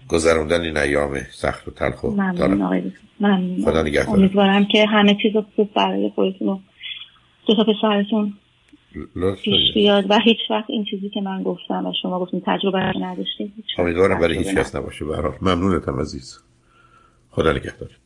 گذروندن 0.09 0.61
این 0.61 0.77
ایام 0.77 1.17
سخت 1.31 1.67
و 1.67 1.71
تلخ 1.71 2.03
و 2.03 2.11
ممنون 2.11 2.61
آقای 2.61 2.91
ممنون. 3.19 3.65
خدا 3.65 3.83
نگهدار. 3.83 4.15
امیدوارم 4.15 4.65
که 4.65 4.85
همه 4.85 5.17
چیز 5.21 5.33
خوب 5.55 5.73
برای 5.73 6.11
خودتون 6.15 6.47
و 6.47 6.59
دو 7.47 7.55
تا 7.55 7.63
پسرتون 7.63 8.33
پیش 9.43 9.73
بیاد 9.73 10.05
و 10.09 10.19
هیچ 10.19 10.37
وقت 10.49 10.69
این 10.69 10.85
چیزی 10.85 11.09
که 11.09 11.21
من 11.21 11.43
گفتم 11.43 11.85
و 11.85 11.93
شما 12.01 12.19
گفتیم 12.19 12.41
تجربه 12.45 12.79
رو 12.79 13.03
نداشتید. 13.03 13.53
امیدوارم 13.77 14.19
برای 14.19 14.37
هیچ 14.37 14.47
کس 14.47 14.75
نباشه. 14.75 15.05
برای 15.05 15.31
ممنونتم 15.41 15.99
عزیز. 15.99 16.39
خدا 17.31 17.51
نگهدار. 17.51 17.89